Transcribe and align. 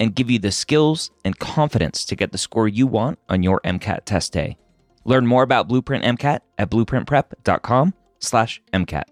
and 0.00 0.14
give 0.14 0.30
you 0.30 0.38
the 0.38 0.50
skills 0.50 1.10
and 1.24 1.38
confidence 1.38 2.04
to 2.06 2.16
get 2.16 2.32
the 2.32 2.38
score 2.38 2.66
you 2.66 2.86
want 2.86 3.18
on 3.28 3.42
your 3.42 3.60
MCAT 3.60 4.06
test 4.06 4.32
day. 4.32 4.56
Learn 5.04 5.26
more 5.26 5.42
about 5.42 5.68
Blueprint 5.68 6.02
MCAT 6.02 6.40
at 6.58 6.70
blueprintprep.com 6.70 7.94
slash 8.18 8.62
MCAT. 8.72 9.04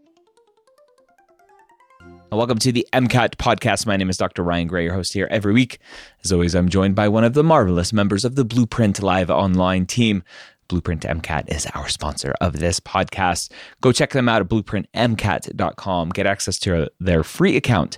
Welcome 2.32 2.58
to 2.58 2.72
the 2.72 2.86
MCAT 2.92 3.36
podcast. 3.36 3.86
My 3.86 3.96
name 3.96 4.10
is 4.10 4.16
Dr. 4.16 4.42
Ryan 4.42 4.66
Gray, 4.66 4.84
your 4.84 4.94
host 4.94 5.12
here 5.12 5.28
every 5.30 5.52
week. 5.52 5.78
As 6.24 6.32
always, 6.32 6.54
I'm 6.54 6.68
joined 6.68 6.94
by 6.94 7.08
one 7.08 7.24
of 7.24 7.34
the 7.34 7.44
marvelous 7.44 7.92
members 7.92 8.24
of 8.24 8.34
the 8.34 8.44
Blueprint 8.44 9.02
Live 9.02 9.30
online 9.30 9.86
team. 9.86 10.22
Blueprint 10.68 11.02
MCAT 11.02 11.54
is 11.54 11.66
our 11.74 11.88
sponsor 11.88 12.34
of 12.40 12.58
this 12.58 12.80
podcast. 12.80 13.50
Go 13.80 13.92
check 13.92 14.10
them 14.10 14.28
out 14.28 14.42
at 14.42 14.48
blueprintmcat.com. 14.48 16.10
Get 16.10 16.26
access 16.26 16.58
to 16.60 16.90
their 17.00 17.24
free 17.24 17.56
account 17.56 17.96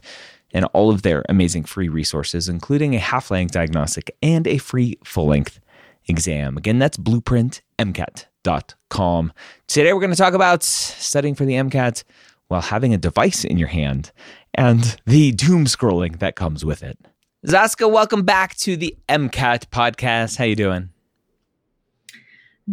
and 0.52 0.64
all 0.66 0.90
of 0.90 1.02
their 1.02 1.24
amazing 1.28 1.64
free 1.64 1.88
resources, 1.88 2.48
including 2.48 2.94
a 2.94 2.98
half 2.98 3.30
length 3.30 3.52
diagnostic 3.52 4.16
and 4.22 4.46
a 4.46 4.58
free 4.58 4.98
full 5.04 5.26
length 5.26 5.60
exam. 6.08 6.56
Again, 6.56 6.78
that's 6.78 6.96
blueprintmcat.com. 6.96 9.32
Today, 9.66 9.92
we're 9.92 10.00
going 10.00 10.10
to 10.10 10.16
talk 10.16 10.34
about 10.34 10.62
studying 10.62 11.34
for 11.34 11.44
the 11.44 11.54
MCAT 11.54 12.04
while 12.48 12.62
having 12.62 12.92
a 12.92 12.98
device 12.98 13.44
in 13.44 13.58
your 13.58 13.68
hand 13.68 14.10
and 14.54 14.96
the 15.06 15.30
doom 15.32 15.66
scrolling 15.66 16.18
that 16.18 16.36
comes 16.36 16.64
with 16.64 16.82
it. 16.82 16.98
Zaska, 17.46 17.90
welcome 17.90 18.24
back 18.24 18.56
to 18.56 18.76
the 18.76 18.96
MCAT 19.08 19.68
podcast. 19.68 20.36
How 20.36 20.44
you 20.44 20.56
doing? 20.56 20.90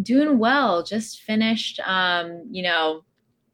Doing 0.02 0.40
well. 0.40 0.84
Just 0.84 1.22
finished 1.22 1.80
um, 1.86 2.44
you 2.52 2.64
know, 2.64 3.04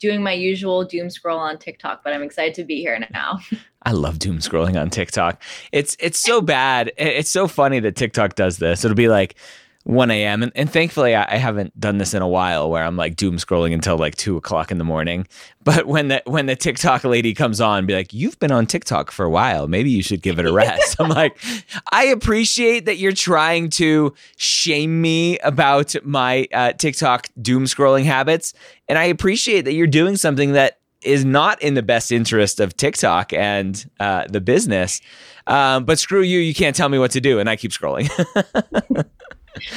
doing 0.04 0.22
my 0.22 0.34
usual 0.34 0.84
doom 0.84 1.10
scroll 1.10 1.40
on 1.40 1.58
TikTok, 1.58 2.04
but 2.04 2.12
I'm 2.12 2.22
excited 2.22 2.54
to 2.56 2.66
be 2.66 2.82
here 2.82 3.00
now. 3.14 3.40
I 3.84 3.94
love 3.94 4.20
doom 4.20 4.40
scrolling 4.40 4.80
on 4.80 4.90
TikTok. 4.90 5.42
It's 5.72 5.96
it's 6.00 6.20
so 6.20 6.42
bad. 6.42 6.92
It's 6.98 7.30
so 7.30 7.48
funny 7.48 7.80
that 7.80 7.96
TikTok 7.96 8.36
does 8.36 8.58
this. 8.58 8.84
It'll 8.84 8.96
be 8.96 9.08
like 9.08 9.36
1 9.86 10.12
a.m. 10.12 10.44
And, 10.44 10.52
and 10.56 10.72
thankfully, 10.72 11.14
I, 11.14 11.34
I, 11.34 11.38
haven't 11.38 11.78
done 11.78 11.98
this 11.98 12.14
in 12.14 12.22
a 12.22 12.28
while 12.28 12.70
where 12.70 12.84
I'm 12.84 12.96
like 12.96 13.18
doom 13.18 13.36
scrolling 13.36 13.74
until 13.74 13.98
like 13.98 14.16
two 14.16 14.38
o'clock 14.38 14.72
in 14.72 14.78
the 14.78 14.84
morning. 14.84 15.28
But 15.66 15.88
when 15.88 16.10
the 16.10 16.22
when 16.26 16.46
the 16.48 16.58
TikTok 16.58 17.06
lady 17.06 17.34
comes 17.34 17.62
on, 17.62 17.86
be 17.86 17.94
like, 17.94 18.14
"You've 18.14 18.38
been 18.38 18.52
on 18.52 18.66
TikTok 18.66 19.12
for 19.12 19.24
a 19.24 19.30
while. 19.30 19.70
Maybe 19.70 19.90
you 19.90 20.04
should 20.04 20.22
give 20.22 20.38
it 20.38 20.46
a 20.46 20.52
rest." 20.54 20.98
I'm 21.00 21.08
like, 21.08 21.38
I 21.94 22.04
appreciate 22.08 22.84
that 22.84 22.98
you're 22.98 23.14
trying 23.14 23.70
to 23.70 24.14
shame 24.36 25.02
me 25.02 25.40
about 25.40 25.96
my 26.04 26.50
uh, 26.54 26.74
TikTok 26.74 27.30
doom 27.42 27.64
scrolling 27.64 28.04
habits, 28.04 28.54
and 28.90 29.00
I 29.00 29.06
appreciate 29.06 29.62
that 29.62 29.72
you're 29.72 29.88
doing 29.88 30.18
something 30.18 30.52
that 30.52 30.80
is 31.02 31.24
not 31.24 31.62
in 31.62 31.76
the 31.76 31.82
best 31.82 32.12
interest 32.12 32.60
of 32.60 32.76
TikTok 32.76 33.32
and 33.32 33.90
uh, 34.02 34.26
the 34.28 34.42
business. 34.42 35.00
Um, 35.48 35.86
but 35.86 36.00
screw 36.00 36.22
you, 36.22 36.40
you 36.40 36.54
can't 36.54 36.76
tell 36.76 36.90
me 36.90 37.00
what 37.00 37.12
to 37.12 37.22
do, 37.22 37.40
and 37.40 37.50
I 37.50 37.56
keep 37.56 37.72
scrolling. 37.72 38.10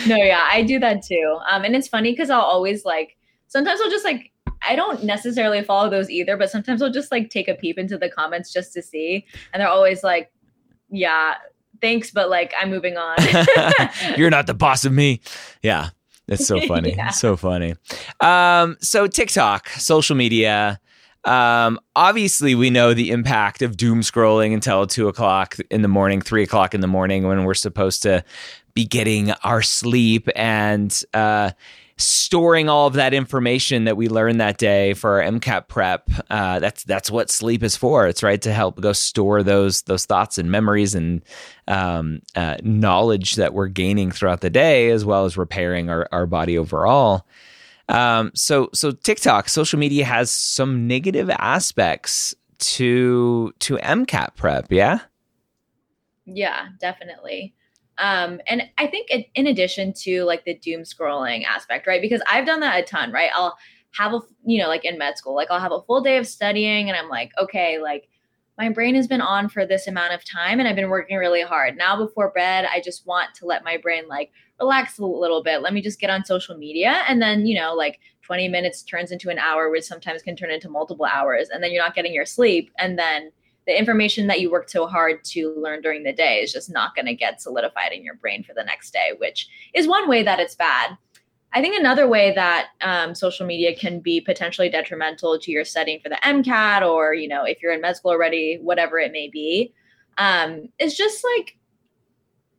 no, 0.06 0.16
yeah, 0.16 0.46
I 0.50 0.62
do 0.62 0.78
that 0.80 1.02
too. 1.02 1.38
Um, 1.50 1.64
and 1.64 1.74
it's 1.76 1.88
funny 1.88 2.12
because 2.12 2.30
I'll 2.30 2.40
always 2.40 2.84
like 2.84 3.16
sometimes 3.48 3.80
I'll 3.80 3.90
just 3.90 4.04
like 4.04 4.32
I 4.66 4.76
don't 4.76 5.04
necessarily 5.04 5.62
follow 5.62 5.90
those 5.90 6.10
either, 6.10 6.36
but 6.36 6.50
sometimes 6.50 6.82
I'll 6.82 6.92
just 6.92 7.10
like 7.12 7.30
take 7.30 7.48
a 7.48 7.54
peep 7.54 7.78
into 7.78 7.98
the 7.98 8.08
comments 8.08 8.52
just 8.52 8.72
to 8.74 8.82
see, 8.82 9.26
and 9.52 9.60
they're 9.60 9.68
always 9.68 10.02
like, 10.02 10.30
"Yeah, 10.90 11.34
thanks, 11.80 12.10
but 12.10 12.30
like 12.30 12.52
I'm 12.60 12.70
moving 12.70 12.96
on." 12.96 13.16
You're 14.16 14.30
not 14.30 14.46
the 14.46 14.54
boss 14.54 14.84
of 14.84 14.92
me. 14.92 15.20
Yeah, 15.62 15.90
it's 16.28 16.46
so 16.46 16.60
funny. 16.66 16.94
yeah. 16.96 17.10
So 17.10 17.36
funny. 17.36 17.74
Um, 18.20 18.76
so 18.80 19.06
TikTok, 19.06 19.68
social 19.70 20.16
media. 20.16 20.80
Um, 21.24 21.80
obviously, 21.96 22.54
we 22.54 22.70
know 22.70 22.94
the 22.94 23.10
impact 23.10 23.60
of 23.60 23.76
doom 23.76 24.02
scrolling 24.02 24.54
until 24.54 24.86
two 24.86 25.08
o'clock 25.08 25.56
in 25.72 25.82
the 25.82 25.88
morning, 25.88 26.20
three 26.20 26.44
o'clock 26.44 26.72
in 26.72 26.80
the 26.80 26.86
morning 26.86 27.26
when 27.26 27.42
we're 27.44 27.54
supposed 27.54 28.02
to 28.02 28.24
be 28.76 28.84
getting 28.84 29.32
our 29.42 29.62
sleep 29.62 30.28
and 30.36 31.02
uh, 31.14 31.50
storing 31.96 32.68
all 32.68 32.86
of 32.86 32.92
that 32.92 33.14
information 33.14 33.84
that 33.84 33.96
we 33.96 34.06
learned 34.08 34.38
that 34.38 34.58
day 34.58 34.92
for 34.92 35.22
our 35.22 35.28
MCAT 35.28 35.66
prep. 35.66 36.10
Uh, 36.28 36.58
that's 36.58 36.84
that's 36.84 37.10
what 37.10 37.30
sleep 37.30 37.62
is 37.62 37.74
for. 37.74 38.06
It's 38.06 38.22
right 38.22 38.40
to 38.42 38.52
help 38.52 38.80
go 38.80 38.92
store 38.92 39.42
those 39.42 39.82
those 39.82 40.04
thoughts 40.04 40.36
and 40.36 40.50
memories 40.50 40.94
and 40.94 41.22
um, 41.66 42.20
uh, 42.36 42.58
knowledge 42.62 43.36
that 43.36 43.54
we're 43.54 43.68
gaining 43.68 44.10
throughout 44.12 44.42
the 44.42 44.50
day, 44.50 44.90
as 44.90 45.04
well 45.04 45.24
as 45.24 45.38
repairing 45.38 45.88
our, 45.88 46.06
our 46.12 46.26
body 46.26 46.58
overall. 46.58 47.26
Um, 47.88 48.30
so 48.34 48.68
so 48.74 48.90
TikTok, 48.92 49.48
social 49.48 49.78
media 49.78 50.04
has 50.04 50.30
some 50.30 50.86
negative 50.86 51.30
aspects 51.30 52.34
to 52.58 53.54
to 53.60 53.78
MCAT 53.78 54.36
prep. 54.36 54.70
Yeah. 54.70 55.00
Yeah, 56.26 56.68
definitely. 56.78 57.54
Um, 57.98 58.40
and 58.46 58.62
I 58.78 58.86
think 58.86 59.10
it, 59.10 59.26
in 59.34 59.46
addition 59.46 59.92
to 60.02 60.24
like 60.24 60.44
the 60.44 60.54
doom 60.54 60.82
scrolling 60.82 61.44
aspect, 61.44 61.86
right? 61.86 62.02
Because 62.02 62.22
I've 62.30 62.46
done 62.46 62.60
that 62.60 62.78
a 62.78 62.82
ton, 62.82 63.12
right? 63.12 63.30
I'll 63.34 63.56
have 63.96 64.12
a, 64.12 64.20
you 64.44 64.62
know, 64.62 64.68
like 64.68 64.84
in 64.84 64.98
med 64.98 65.16
school, 65.16 65.34
like 65.34 65.50
I'll 65.50 65.60
have 65.60 65.72
a 65.72 65.82
full 65.82 66.02
day 66.02 66.18
of 66.18 66.26
studying 66.26 66.88
and 66.88 66.98
I'm 66.98 67.08
like, 67.08 67.32
okay, 67.40 67.78
like 67.80 68.08
my 68.58 68.68
brain 68.70 68.94
has 68.94 69.06
been 69.06 69.20
on 69.20 69.48
for 69.48 69.66
this 69.66 69.86
amount 69.86 70.14
of 70.14 70.24
time 70.24 70.58
and 70.58 70.68
I've 70.68 70.76
been 70.76 70.88
working 70.88 71.16
really 71.16 71.42
hard. 71.42 71.76
Now 71.76 71.96
before 71.96 72.30
bed, 72.30 72.66
I 72.70 72.80
just 72.80 73.06
want 73.06 73.34
to 73.36 73.46
let 73.46 73.64
my 73.64 73.76
brain 73.76 74.08
like 74.08 74.30
relax 74.58 74.98
a 74.98 75.04
little 75.04 75.42
bit. 75.42 75.60
Let 75.60 75.74
me 75.74 75.82
just 75.82 76.00
get 76.00 76.10
on 76.10 76.24
social 76.24 76.56
media. 76.56 77.02
And 77.08 77.20
then, 77.20 77.46
you 77.46 77.58
know, 77.58 77.74
like 77.74 78.00
20 78.22 78.48
minutes 78.48 78.82
turns 78.82 79.12
into 79.12 79.28
an 79.28 79.38
hour, 79.38 79.70
which 79.70 79.84
sometimes 79.84 80.22
can 80.22 80.36
turn 80.36 80.50
into 80.50 80.70
multiple 80.70 81.04
hours. 81.04 81.48
And 81.50 81.62
then 81.62 81.70
you're 81.70 81.82
not 81.82 81.94
getting 81.94 82.14
your 82.14 82.24
sleep. 82.24 82.70
And 82.78 82.98
then 82.98 83.30
the 83.66 83.78
information 83.78 84.28
that 84.28 84.40
you 84.40 84.50
worked 84.50 84.70
so 84.70 84.86
hard 84.86 85.24
to 85.24 85.54
learn 85.58 85.80
during 85.80 86.04
the 86.04 86.12
day 86.12 86.40
is 86.40 86.52
just 86.52 86.70
not 86.70 86.94
going 86.94 87.06
to 87.06 87.14
get 87.14 87.42
solidified 87.42 87.92
in 87.92 88.04
your 88.04 88.14
brain 88.14 88.44
for 88.44 88.54
the 88.54 88.64
next 88.64 88.92
day, 88.92 89.12
which 89.18 89.48
is 89.74 89.88
one 89.88 90.08
way 90.08 90.22
that 90.22 90.38
it's 90.38 90.54
bad. 90.54 90.96
I 91.52 91.60
think 91.60 91.78
another 91.78 92.06
way 92.06 92.32
that 92.34 92.68
um, 92.82 93.14
social 93.14 93.46
media 93.46 93.74
can 93.74 94.00
be 94.00 94.20
potentially 94.20 94.68
detrimental 94.68 95.38
to 95.38 95.50
your 95.50 95.64
studying 95.64 96.00
for 96.00 96.08
the 96.08 96.18
MCAT, 96.22 96.82
or 96.82 97.14
you 97.14 97.28
know, 97.28 97.44
if 97.44 97.62
you're 97.62 97.72
in 97.72 97.80
med 97.80 97.96
school 97.96 98.10
already, 98.10 98.58
whatever 98.62 98.98
it 98.98 99.10
may 99.10 99.28
be, 99.28 99.72
um, 100.18 100.68
is 100.78 100.96
just 100.96 101.24
like 101.36 101.56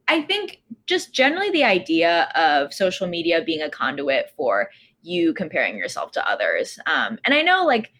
I 0.07 0.21
think 0.21 0.61
just 0.85 1.13
generally 1.13 1.51
the 1.51 1.63
idea 1.63 2.29
of 2.35 2.73
social 2.73 3.07
media 3.07 3.43
being 3.43 3.61
a 3.61 3.69
conduit 3.69 4.31
for 4.35 4.69
you 5.03 5.33
comparing 5.33 5.77
yourself 5.77 6.11
to 6.13 6.29
others. 6.29 6.79
Um, 6.85 7.19
and 7.25 7.33
I 7.33 7.41
know 7.41 7.65
like 7.65 7.91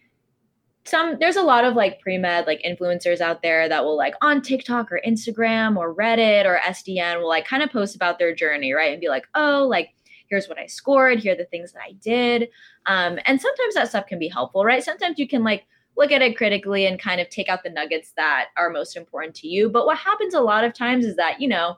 some 0.84 1.16
there's 1.20 1.36
a 1.36 1.42
lot 1.42 1.64
of 1.64 1.74
like 1.74 2.00
pre-med 2.00 2.46
like 2.46 2.62
influencers 2.62 3.20
out 3.20 3.42
there 3.42 3.68
that 3.68 3.84
will 3.84 3.96
like 3.96 4.14
on 4.22 4.40
TikTok 4.40 4.90
or 4.90 5.00
Instagram 5.06 5.76
or 5.76 5.94
Reddit 5.94 6.46
or 6.46 6.60
SDN 6.64 7.20
will 7.20 7.28
like 7.28 7.46
kind 7.46 7.62
of 7.62 7.70
post 7.70 7.94
about 7.94 8.18
their 8.18 8.34
journey, 8.34 8.72
right? 8.72 8.92
And 8.92 9.00
be 9.00 9.08
like, 9.08 9.26
oh, 9.34 9.66
like 9.68 9.94
here's 10.28 10.48
what 10.48 10.58
I 10.58 10.66
scored, 10.66 11.18
here 11.18 11.32
are 11.32 11.36
the 11.36 11.44
things 11.46 11.72
that 11.72 11.82
I 11.82 11.92
did. 11.92 12.48
Um, 12.86 13.18
and 13.26 13.40
sometimes 13.40 13.74
that 13.74 13.88
stuff 13.88 14.06
can 14.06 14.18
be 14.18 14.28
helpful, 14.28 14.64
right? 14.64 14.82
Sometimes 14.82 15.18
you 15.18 15.28
can 15.28 15.42
like 15.42 15.64
look 15.96 16.12
at 16.12 16.22
it 16.22 16.36
critically 16.36 16.86
and 16.86 17.00
kind 17.00 17.20
of 17.20 17.28
take 17.28 17.48
out 17.48 17.62
the 17.64 17.70
nuggets 17.70 18.12
that 18.16 18.46
are 18.56 18.70
most 18.70 18.96
important 18.96 19.34
to 19.36 19.48
you. 19.48 19.68
But 19.68 19.84
what 19.84 19.98
happens 19.98 20.32
a 20.32 20.40
lot 20.40 20.64
of 20.64 20.72
times 20.72 21.04
is 21.04 21.16
that, 21.16 21.40
you 21.40 21.48
know, 21.48 21.76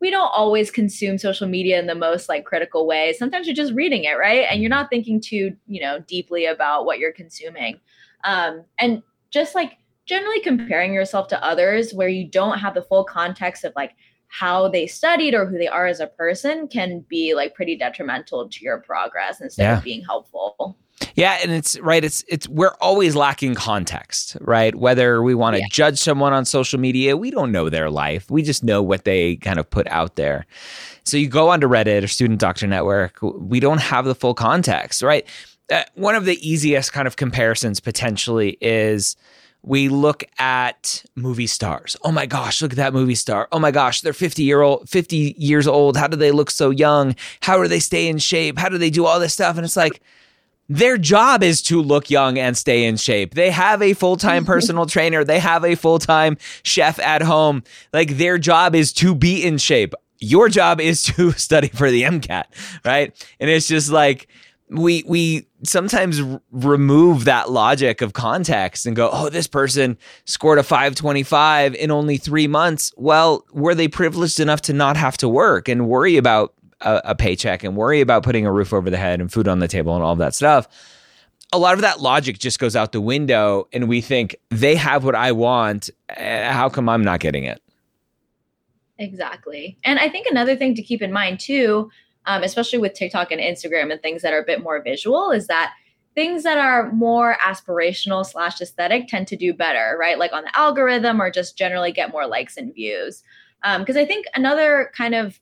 we 0.00 0.10
don't 0.10 0.30
always 0.34 0.70
consume 0.70 1.18
social 1.18 1.48
media 1.48 1.78
in 1.78 1.86
the 1.86 1.94
most 1.94 2.28
like 2.28 2.44
critical 2.44 2.86
way. 2.86 3.14
Sometimes 3.16 3.46
you're 3.46 3.56
just 3.56 3.72
reading 3.72 4.04
it, 4.04 4.18
right? 4.18 4.46
And 4.50 4.60
you're 4.60 4.68
not 4.68 4.90
thinking 4.90 5.20
too, 5.20 5.56
you 5.66 5.80
know, 5.80 6.00
deeply 6.00 6.46
about 6.46 6.84
what 6.84 6.98
you're 6.98 7.12
consuming. 7.12 7.80
Um, 8.24 8.64
and 8.78 9.02
just 9.30 9.54
like 9.54 9.78
generally 10.06 10.40
comparing 10.40 10.92
yourself 10.92 11.28
to 11.28 11.44
others 11.44 11.94
where 11.94 12.08
you 12.08 12.26
don't 12.28 12.58
have 12.58 12.74
the 12.74 12.82
full 12.82 13.04
context 13.04 13.64
of 13.64 13.72
like 13.76 13.92
how 14.28 14.68
they 14.68 14.86
studied 14.86 15.34
or 15.34 15.46
who 15.46 15.56
they 15.58 15.68
are 15.68 15.86
as 15.86 16.00
a 16.00 16.08
person 16.08 16.66
can 16.66 17.04
be 17.08 17.34
like 17.34 17.54
pretty 17.54 17.76
detrimental 17.76 18.48
to 18.48 18.64
your 18.64 18.78
progress 18.80 19.40
instead 19.40 19.64
yeah. 19.64 19.78
of 19.78 19.84
being 19.84 20.02
helpful. 20.02 20.76
Yeah, 21.14 21.38
and 21.42 21.52
it's 21.52 21.78
right. 21.80 22.04
It's 22.04 22.24
it's 22.28 22.48
we're 22.48 22.74
always 22.80 23.14
lacking 23.14 23.54
context, 23.54 24.36
right? 24.40 24.74
Whether 24.74 25.22
we 25.22 25.34
want 25.34 25.54
to 25.54 25.60
yeah. 25.60 25.68
judge 25.70 25.98
someone 25.98 26.32
on 26.32 26.44
social 26.44 26.78
media, 26.78 27.16
we 27.16 27.30
don't 27.30 27.52
know 27.52 27.68
their 27.68 27.90
life. 27.90 28.30
We 28.30 28.42
just 28.42 28.64
know 28.64 28.82
what 28.82 29.04
they 29.04 29.36
kind 29.36 29.58
of 29.58 29.68
put 29.68 29.86
out 29.88 30.16
there. 30.16 30.46
So 31.04 31.16
you 31.16 31.28
go 31.28 31.50
onto 31.50 31.68
Reddit 31.68 32.02
or 32.02 32.08
Student 32.08 32.40
Doctor 32.40 32.66
Network, 32.66 33.18
we 33.22 33.60
don't 33.60 33.80
have 33.80 34.04
the 34.04 34.14
full 34.14 34.34
context, 34.34 35.02
right? 35.02 35.26
Uh, 35.70 35.82
one 35.94 36.14
of 36.14 36.24
the 36.24 36.48
easiest 36.48 36.92
kind 36.92 37.06
of 37.06 37.16
comparisons 37.16 37.80
potentially 37.80 38.58
is 38.60 39.16
we 39.64 39.88
look 39.88 40.24
at 40.38 41.04
movie 41.14 41.46
stars. 41.46 41.96
Oh 42.04 42.12
my 42.12 42.26
gosh, 42.26 42.60
look 42.60 42.72
at 42.72 42.76
that 42.76 42.92
movie 42.92 43.14
star. 43.14 43.48
Oh 43.50 43.58
my 43.58 43.70
gosh, 43.70 44.02
they're 44.02 44.12
50 44.12 44.42
year 44.42 44.60
old 44.60 44.88
50 44.88 45.34
years 45.38 45.66
old. 45.66 45.96
How 45.96 46.06
do 46.06 46.16
they 46.16 46.32
look 46.32 46.50
so 46.50 46.70
young? 46.70 47.16
How 47.40 47.60
do 47.62 47.68
they 47.68 47.80
stay 47.80 48.08
in 48.08 48.18
shape? 48.18 48.58
How 48.58 48.68
do 48.68 48.76
they 48.76 48.90
do 48.90 49.06
all 49.06 49.18
this 49.18 49.32
stuff? 49.32 49.56
And 49.56 49.64
it's 49.64 49.76
like 49.76 50.02
their 50.68 50.98
job 50.98 51.42
is 51.42 51.62
to 51.62 51.80
look 51.80 52.10
young 52.10 52.38
and 52.38 52.56
stay 52.56 52.84
in 52.84 52.96
shape. 52.96 53.34
They 53.34 53.50
have 53.50 53.80
a 53.80 53.94
full-time 53.94 54.44
personal 54.46 54.86
trainer, 54.86 55.24
they 55.24 55.38
have 55.38 55.64
a 55.64 55.74
full-time 55.74 56.36
chef 56.62 56.98
at 57.00 57.22
home. 57.22 57.62
Like 57.92 58.18
their 58.18 58.38
job 58.38 58.74
is 58.74 58.92
to 58.94 59.14
be 59.14 59.42
in 59.44 59.58
shape. 59.58 59.94
Your 60.18 60.48
job 60.48 60.80
is 60.80 61.02
to 61.04 61.32
study 61.38 61.68
for 61.68 61.90
the 61.90 62.02
MCAT, 62.02 62.44
right? 62.84 63.28
And 63.40 63.48
it's 63.48 63.68
just 63.68 63.90
like 63.90 64.28
we 64.74 65.04
we 65.06 65.46
sometimes 65.62 66.20
r- 66.20 66.40
remove 66.50 67.24
that 67.24 67.50
logic 67.50 68.02
of 68.02 68.12
context 68.12 68.86
and 68.86 68.94
go, 68.94 69.10
"Oh, 69.12 69.28
this 69.28 69.46
person 69.46 69.98
scored 70.24 70.58
a 70.58 70.62
525 70.62 71.74
in 71.74 71.90
only 71.90 72.16
3 72.16 72.46
months." 72.46 72.92
Well, 72.96 73.44
were 73.52 73.74
they 73.74 73.88
privileged 73.88 74.40
enough 74.40 74.62
to 74.62 74.72
not 74.72 74.96
have 74.96 75.16
to 75.18 75.28
work 75.28 75.68
and 75.68 75.88
worry 75.88 76.16
about 76.16 76.54
a, 76.80 77.00
a 77.04 77.14
paycheck 77.14 77.64
and 77.64 77.76
worry 77.76 78.00
about 78.00 78.22
putting 78.22 78.46
a 78.46 78.52
roof 78.52 78.72
over 78.72 78.90
the 78.90 78.96
head 78.96 79.20
and 79.20 79.32
food 79.32 79.48
on 79.48 79.58
the 79.58 79.68
table 79.68 79.94
and 79.94 80.02
all 80.02 80.12
of 80.12 80.18
that 80.18 80.34
stuff? 80.34 80.68
a 81.52 81.58
lot 81.58 81.74
of 81.74 81.82
that 81.82 82.00
logic 82.00 82.36
just 82.38 82.58
goes 82.58 82.74
out 82.74 82.90
the 82.90 83.00
window 83.00 83.68
and 83.72 83.88
we 83.88 84.00
think 84.00 84.34
they 84.50 84.74
have 84.74 85.04
what 85.04 85.14
I 85.14 85.30
want. 85.30 85.88
Eh, 86.08 86.50
how 86.50 86.68
come 86.68 86.88
I'm 86.88 87.04
not 87.04 87.20
getting 87.20 87.44
it? 87.44 87.62
Exactly. 88.98 89.78
And 89.84 90.00
I 90.00 90.08
think 90.08 90.26
another 90.26 90.56
thing 90.56 90.74
to 90.74 90.82
keep 90.82 91.00
in 91.00 91.12
mind 91.12 91.38
too 91.38 91.90
um, 92.26 92.42
especially 92.42 92.78
with 92.78 92.94
TikTok 92.94 93.30
and 93.30 93.40
Instagram 93.40 93.92
and 93.92 94.00
things 94.00 94.22
that 94.22 94.32
are 94.32 94.40
a 94.40 94.44
bit 94.44 94.62
more 94.62 94.82
visual, 94.82 95.30
is 95.30 95.46
that 95.46 95.72
things 96.14 96.44
that 96.44 96.58
are 96.58 96.92
more 96.92 97.36
aspirational 97.44 98.24
slash 98.24 98.60
aesthetic 98.60 99.08
tend 99.08 99.26
to 99.28 99.36
do 99.36 99.52
better, 99.52 99.96
right? 99.98 100.18
Like 100.18 100.32
on 100.32 100.44
the 100.44 100.58
algorithm 100.58 101.20
or 101.20 101.30
just 101.30 101.58
generally 101.58 101.92
get 101.92 102.12
more 102.12 102.26
likes 102.26 102.56
and 102.56 102.72
views. 102.72 103.22
Because 103.78 103.96
um, 103.96 104.02
I 104.02 104.04
think 104.04 104.26
another 104.34 104.92
kind 104.96 105.14
of 105.14 105.40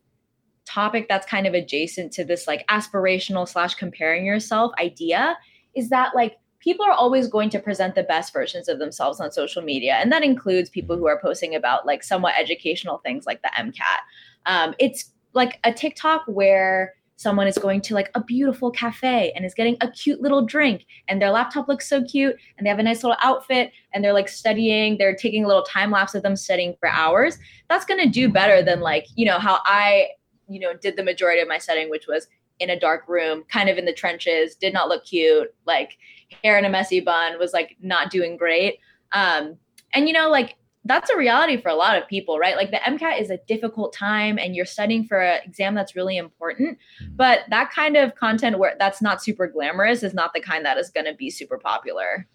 topic 0.65 1.09
that's 1.09 1.27
kind 1.27 1.47
of 1.47 1.55
adjacent 1.55 2.13
to 2.13 2.25
this 2.25 2.47
like 2.47 2.67
aspirational 2.69 3.49
slash 3.49 3.75
comparing 3.75 4.25
yourself 4.25 4.73
idea 4.81 5.37
is 5.75 5.89
that 5.91 6.15
like 6.15 6.37
people 6.61 6.87
are 6.87 6.93
always 6.93 7.27
going 7.27 7.51
to 7.51 7.59
present 7.59 7.97
the 7.97 8.05
best 8.05 8.33
versions 8.33 8.69
of 8.69 8.79
themselves 8.79 9.21
on 9.21 9.33
social 9.33 9.61
media 9.61 9.95
and 9.95 10.13
that 10.13 10.23
includes 10.23 10.71
people 10.71 10.97
who 10.97 11.09
are 11.09 11.21
posting 11.21 11.55
about 11.55 11.85
like 11.85 12.05
somewhat 12.05 12.35
educational 12.39 12.99
things 12.99 13.27
like 13.27 13.43
the 13.43 13.51
mcat 13.59 13.99
um, 14.47 14.73
it's 14.79 15.11
like 15.35 15.59
a 15.65 15.73
TikTok 15.73 16.25
where 16.27 16.95
someone 17.17 17.47
is 17.47 17.59
going 17.59 17.81
to 17.81 17.95
like 17.95 18.11
a 18.15 18.25
beautiful 18.25 18.71
cafe 18.71 19.33
and 19.37 19.45
is 19.45 19.55
getting 19.55 19.77
a 19.81 19.91
cute 19.91 20.21
little 20.21 20.45
drink 20.45 20.87
and 21.09 21.23
their 21.23 21.31
laptop 21.31 21.69
looks 21.69 21.89
so 21.89 22.03
cute 22.03 22.35
and 22.57 22.67
they 22.67 22.71
have 22.71 22.81
a 22.81 22.83
nice 22.83 23.05
little 23.05 23.19
outfit 23.23 23.71
and 23.95 24.03
they're 24.03 24.13
like 24.13 24.29
studying 24.29 24.99
they're 24.99 25.15
taking 25.15 25.45
a 25.45 25.47
little 25.47 25.63
time 25.63 25.91
lapse 25.93 26.17
of 26.17 26.23
them 26.25 26.35
studying 26.35 26.75
for 26.81 26.89
hours 26.89 27.39
that's 27.69 27.85
going 27.85 28.03
to 28.03 28.09
do 28.09 28.29
better 28.29 28.61
than 28.61 28.81
like 28.81 29.07
you 29.15 29.25
know 29.25 29.39
how 29.39 29.61
i 29.67 30.09
you 30.49 30.59
know 30.59 30.73
did 30.83 30.97
the 30.97 31.05
majority 31.05 31.41
of 31.41 31.47
my 31.47 31.59
studying 31.59 31.89
which 31.91 32.09
was 32.09 32.27
in 32.59 32.71
a 32.71 32.81
dark 32.81 33.05
room 33.09 33.45
kind 33.49 33.69
of 33.69 33.79
in 33.79 33.85
the 33.85 33.93
trenches 33.93 34.57
did 34.57 34.73
not 34.73 34.89
look 34.89 35.05
cute 35.05 35.55
like 35.65 35.99
hair 36.43 36.59
in 36.59 36.65
a 36.65 36.71
messy 36.71 37.01
bun 37.01 37.39
was 37.39 37.53
like 37.53 37.77
not 37.81 38.11
doing 38.11 38.37
great. 38.37 38.79
Um 39.13 39.57
and 39.95 40.07
you 40.07 40.15
know 40.15 40.31
like 40.31 40.57
that's 40.85 41.11
a 41.11 41.17
reality 41.17 41.61
for 41.61 41.69
a 41.69 41.75
lot 41.75 41.97
of 41.97 42.09
people, 42.09 42.39
right? 42.39 42.57
Like 42.57 42.71
the 42.71 42.79
MCAT 42.79 43.21
is 43.21 43.31
a 43.31 43.39
difficult 43.47 43.93
time 43.93 44.39
and 44.39 44.57
you're 44.57 44.67
studying 44.67 45.05
for 45.05 45.21
an 45.21 45.41
exam 45.45 45.75
that's 45.75 45.95
really 45.95 46.17
important. 46.17 46.79
Mm-hmm. 47.03 47.17
But 47.17 47.41
that 47.51 47.71
kind 47.71 47.97
of 47.97 48.15
content 48.17 48.59
where 48.59 48.75
that's 48.79 49.01
not 49.01 49.23
super 49.23 49.47
glamorous 49.47 50.03
is 50.03 50.13
not 50.13 50.35
the 50.35 50.41
kind 50.41 50.65
that 50.65 50.79
is 50.79 50.91
going 50.91 51.07
to 51.07 51.15
be 51.15 51.31
super 51.31 51.59
popular. 51.59 52.27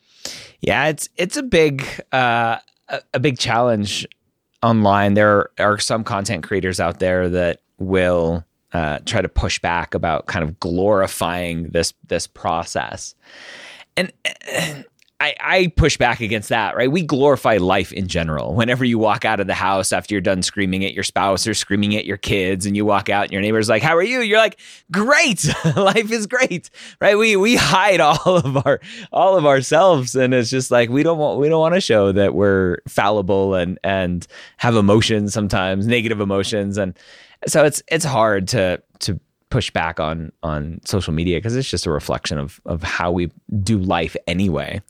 Yeah, 0.62 0.88
it's 0.88 1.10
it's 1.18 1.38
a 1.38 1.44
big 1.44 1.86
uh, 2.12 2.58
a 3.14 3.20
big 3.20 3.38
challenge 3.38 4.08
online. 4.64 5.14
There 5.14 5.50
are 5.60 5.78
some 5.78 6.04
content 6.04 6.44
creators 6.44 6.80
out 6.80 7.00
there 7.00 7.30
that 7.30 7.62
will 7.78 8.46
uh, 8.74 9.00
try 9.06 9.22
to 9.22 9.30
push 9.30 9.60
back 9.60 9.94
about 9.94 10.28
kind 10.28 10.44
of 10.44 10.60
glorifying 10.60 11.70
this 11.70 11.94
this 12.08 12.28
process. 12.28 13.14
And 13.96 14.12
I, 15.20 15.36
I 15.40 15.68
push 15.76 15.98
back 15.98 16.22
against 16.22 16.50
that, 16.50 16.76
right? 16.76 16.92
We 16.92 17.02
glorify 17.02 17.58
life 17.58 17.92
in 17.92 18.08
general. 18.08 18.54
Whenever 18.54 18.86
you 18.86 19.00
walk 19.00 19.26
out 19.26 19.40
of 19.40 19.48
the 19.48 19.56
house 19.56 19.92
after 19.92 20.14
you're 20.14 20.22
done 20.22 20.44
screaming 20.44 20.86
at 20.86 20.94
your 20.94 21.04
spouse 21.04 21.48
or 21.48 21.56
screaming 21.56 21.96
at 21.96 22.06
your 22.06 22.18
kids, 22.18 22.68
and 22.68 22.76
you 22.76 22.86
walk 22.86 23.10
out 23.10 23.24
and 23.24 23.32
your 23.32 23.42
neighbor's 23.42 23.68
like, 23.68 23.82
How 23.82 23.96
are 23.96 24.04
you? 24.04 24.22
You're 24.22 24.38
like, 24.38 24.60
Great, 24.92 25.44
life 25.76 26.12
is 26.12 26.28
great. 26.28 26.70
Right? 27.02 27.18
We 27.18 27.36
we 27.36 27.56
hide 27.56 28.00
all 28.00 28.20
of 28.26 28.66
our 28.68 28.80
all 29.12 29.38
of 29.38 29.46
ourselves. 29.48 30.16
And 30.16 30.36
it's 30.36 30.52
just 30.52 30.70
like 30.70 30.90
we 30.90 31.02
don't 31.02 31.18
want 31.18 31.40
we 31.40 31.50
don't 31.50 31.62
want 31.62 31.74
to 31.74 31.82
show 31.82 32.12
that 32.12 32.36
we're 32.36 32.78
fallible 32.88 33.56
and 33.56 33.80
and 33.84 34.28
have 34.58 34.76
emotions 34.76 35.34
sometimes, 35.34 35.88
negative 35.88 36.22
emotions. 36.22 36.78
And 36.78 36.96
so 37.48 37.66
it's 37.66 37.82
it's 37.88 38.06
hard 38.06 38.48
to 38.50 38.84
to 39.00 39.20
push 39.50 39.72
back 39.72 40.00
on 40.00 40.32
on 40.44 40.80
social 40.86 41.14
media 41.14 41.38
because 41.38 41.56
it's 41.56 41.70
just 41.70 41.86
a 41.86 41.92
reflection 41.92 42.38
of 42.38 42.60
of 42.66 42.84
how 42.84 43.12
we 43.12 43.32
do 43.64 43.78
life 43.78 44.16
anyway. 44.28 44.82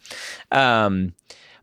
Um, 0.51 1.13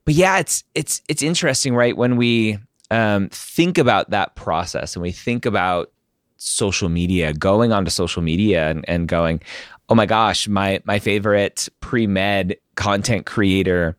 but 0.05 0.15
yeah, 0.15 0.39
it's 0.39 0.65
it's 0.75 1.03
it's 1.09 1.23
interesting, 1.23 1.75
right? 1.75 1.97
When 1.97 2.17
we 2.17 2.59
um, 2.91 3.29
think 3.31 3.79
about 3.79 4.11
that 4.11 4.35
process 4.37 4.95
and 4.95 5.03
we 5.03 5.13
think 5.13 5.47
about 5.47 5.91
social 6.37 6.89
media, 6.89 7.33
going 7.33 7.73
onto 7.73 7.91
social 7.91 8.23
media 8.23 8.69
and, 8.69 8.85
and 8.87 9.09
going, 9.09 9.41
oh 9.89 9.95
my 9.95 10.07
gosh, 10.07 10.47
my 10.49 10.81
my 10.85 10.99
favorite 10.99 11.69
pre 11.81 12.07
med 12.07 12.57
content 12.77 13.27
creator 13.27 13.97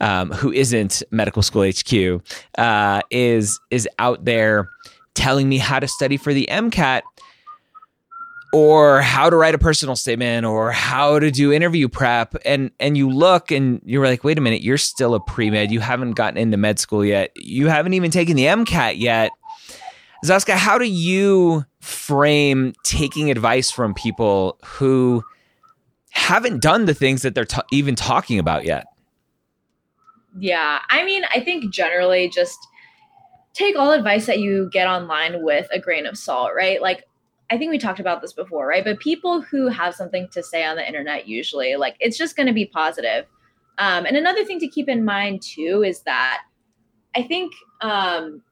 um, 0.00 0.30
who 0.30 0.52
isn't 0.52 1.02
Medical 1.10 1.42
School 1.42 1.68
HQ 1.68 2.22
uh, 2.56 3.02
is 3.10 3.58
is 3.70 3.88
out 3.98 4.24
there 4.24 4.68
telling 5.14 5.48
me 5.48 5.58
how 5.58 5.80
to 5.80 5.88
study 5.88 6.16
for 6.16 6.32
the 6.32 6.48
MCAT 6.50 7.02
or 8.52 9.02
how 9.02 9.28
to 9.28 9.36
write 9.36 9.54
a 9.54 9.58
personal 9.58 9.94
statement 9.94 10.46
or 10.46 10.72
how 10.72 11.18
to 11.18 11.30
do 11.30 11.52
interview 11.52 11.88
prep. 11.88 12.34
And 12.44 12.70
and 12.80 12.96
you 12.96 13.10
look 13.10 13.50
and 13.50 13.80
you're 13.84 14.06
like 14.06 14.24
wait 14.24 14.38
a 14.38 14.40
minute 14.40 14.62
you're 14.62 14.78
still 14.78 15.14
a 15.14 15.20
pre-med. 15.20 15.70
You 15.70 15.80
haven't 15.80 16.12
gotten 16.12 16.38
into 16.38 16.56
med 16.56 16.78
school 16.78 17.04
yet. 17.04 17.30
You 17.36 17.68
haven't 17.68 17.94
even 17.94 18.10
taken 18.10 18.36
the 18.36 18.44
mcat 18.44 18.98
yet. 18.98 19.32
Zaskia, 20.24 20.56
how 20.56 20.78
do 20.78 20.86
you 20.86 21.64
frame 21.80 22.72
taking 22.82 23.30
advice 23.30 23.70
from 23.70 23.94
people 23.94 24.58
who 24.64 25.22
haven't 26.10 26.60
done 26.60 26.86
the 26.86 26.94
things 26.94 27.22
that 27.22 27.34
they're 27.34 27.44
t- 27.44 27.60
even 27.70 27.94
talking 27.94 28.38
about 28.38 28.64
yet? 28.64 28.86
Yeah 30.38 30.80
i 30.90 31.04
mean 31.04 31.22
i 31.34 31.40
think 31.40 31.72
generally 31.72 32.28
just 32.28 32.58
take 33.54 33.76
all 33.76 33.90
advice 33.90 34.26
that 34.26 34.38
you 34.38 34.70
get 34.72 34.86
online 34.86 35.42
with 35.42 35.66
a 35.72 35.80
grain 35.80 36.06
of 36.06 36.16
salt 36.16 36.52
right? 36.54 36.80
Like 36.80 37.07
I 37.50 37.56
think 37.58 37.70
we 37.70 37.78
talked 37.78 38.00
about 38.00 38.20
this 38.20 38.32
before, 38.32 38.66
right? 38.66 38.84
But 38.84 39.00
people 39.00 39.40
who 39.40 39.68
have 39.68 39.94
something 39.94 40.28
to 40.32 40.42
say 40.42 40.64
on 40.64 40.76
the 40.76 40.86
internet 40.86 41.26
usually, 41.26 41.76
like, 41.76 41.96
it's 41.98 42.18
just 42.18 42.36
going 42.36 42.46
to 42.46 42.52
be 42.52 42.66
positive. 42.66 43.26
Um, 43.78 44.06
and 44.06 44.16
another 44.16 44.44
thing 44.44 44.58
to 44.60 44.68
keep 44.68 44.88
in 44.88 45.04
mind 45.04 45.40
too 45.40 45.82
is 45.86 46.02
that 46.02 46.42
I 47.14 47.22
think 47.22 47.52
um, 47.80 48.42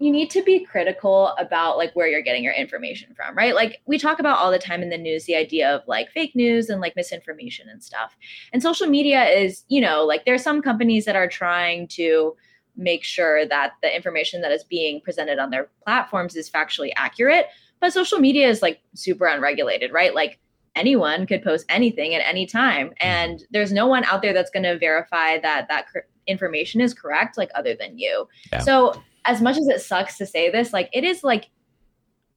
you 0.00 0.10
need 0.10 0.30
to 0.30 0.42
be 0.42 0.64
critical 0.64 1.28
about 1.38 1.76
like 1.76 1.94
where 1.94 2.08
you're 2.08 2.22
getting 2.22 2.42
your 2.42 2.54
information 2.54 3.14
from, 3.14 3.36
right? 3.36 3.54
Like 3.54 3.80
we 3.86 3.98
talk 3.98 4.18
about 4.18 4.38
all 4.38 4.50
the 4.50 4.58
time 4.58 4.82
in 4.82 4.88
the 4.88 4.98
news 4.98 5.24
the 5.24 5.36
idea 5.36 5.68
of 5.68 5.82
like 5.86 6.10
fake 6.10 6.34
news 6.34 6.68
and 6.68 6.80
like 6.80 6.96
misinformation 6.96 7.68
and 7.68 7.82
stuff. 7.82 8.16
And 8.52 8.62
social 8.62 8.86
media 8.86 9.24
is, 9.24 9.64
you 9.68 9.80
know, 9.80 10.04
like 10.04 10.24
there 10.24 10.34
are 10.34 10.38
some 10.38 10.62
companies 10.62 11.04
that 11.04 11.16
are 11.16 11.28
trying 11.28 11.86
to 11.88 12.34
make 12.80 13.04
sure 13.04 13.46
that 13.46 13.72
the 13.82 13.94
information 13.94 14.40
that 14.40 14.50
is 14.50 14.64
being 14.64 15.00
presented 15.00 15.38
on 15.38 15.50
their 15.50 15.68
platforms 15.84 16.34
is 16.34 16.50
factually 16.50 16.90
accurate. 16.96 17.46
But 17.80 17.92
social 17.92 18.18
media 18.18 18.48
is 18.48 18.62
like 18.62 18.80
super 18.94 19.26
unregulated, 19.26 19.92
right? 19.92 20.14
Like 20.14 20.38
anyone 20.76 21.26
could 21.26 21.42
post 21.42 21.66
anything 21.68 22.14
at 22.14 22.26
any 22.26 22.46
time 22.46 22.88
mm-hmm. 22.88 22.96
and 23.00 23.42
there's 23.50 23.72
no 23.72 23.86
one 23.86 24.04
out 24.04 24.22
there 24.22 24.32
that's 24.32 24.50
going 24.50 24.62
to 24.62 24.78
verify 24.78 25.38
that 25.38 25.66
that 25.68 25.88
cr- 25.88 25.98
information 26.26 26.80
is 26.80 26.94
correct 26.94 27.36
like 27.36 27.50
other 27.54 27.74
than 27.74 27.98
you. 27.98 28.28
Yeah. 28.52 28.60
So 28.60 29.02
as 29.24 29.40
much 29.40 29.56
as 29.58 29.68
it 29.68 29.80
sucks 29.80 30.16
to 30.18 30.26
say 30.26 30.50
this, 30.50 30.72
like 30.72 30.88
it 30.92 31.04
is 31.04 31.22
like 31.24 31.50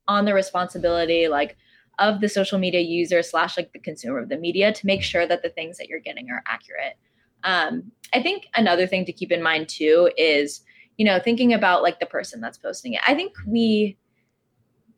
on 0.07 0.25
the 0.25 0.33
responsibility 0.33 1.27
like 1.27 1.57
of 1.99 2.21
the 2.21 2.27
social 2.27 2.57
media 2.57 2.81
user 2.81 3.21
slash 3.21 3.55
like 3.55 3.71
the 3.71 3.79
consumer 3.79 4.19
of 4.19 4.29
the 4.29 4.37
media 4.37 4.73
to 4.73 4.85
make 4.85 5.03
sure 5.03 5.27
that 5.27 5.43
the 5.43 5.49
things 5.49 5.77
that 5.77 5.87
you're 5.87 5.99
getting 5.99 6.29
are 6.31 6.43
accurate. 6.47 6.97
Um, 7.43 7.91
I 8.13 8.21
think 8.21 8.47
another 8.55 8.87
thing 8.87 9.05
to 9.05 9.13
keep 9.13 9.31
in 9.31 9.41
mind 9.41 9.69
too 9.69 10.11
is, 10.17 10.61
you 10.97 11.05
know, 11.05 11.19
thinking 11.19 11.53
about 11.53 11.83
like 11.83 11.99
the 11.99 12.05
person 12.05 12.41
that's 12.41 12.57
posting 12.57 12.93
it. 12.93 13.01
I 13.07 13.15
think 13.15 13.33
we, 13.47 13.97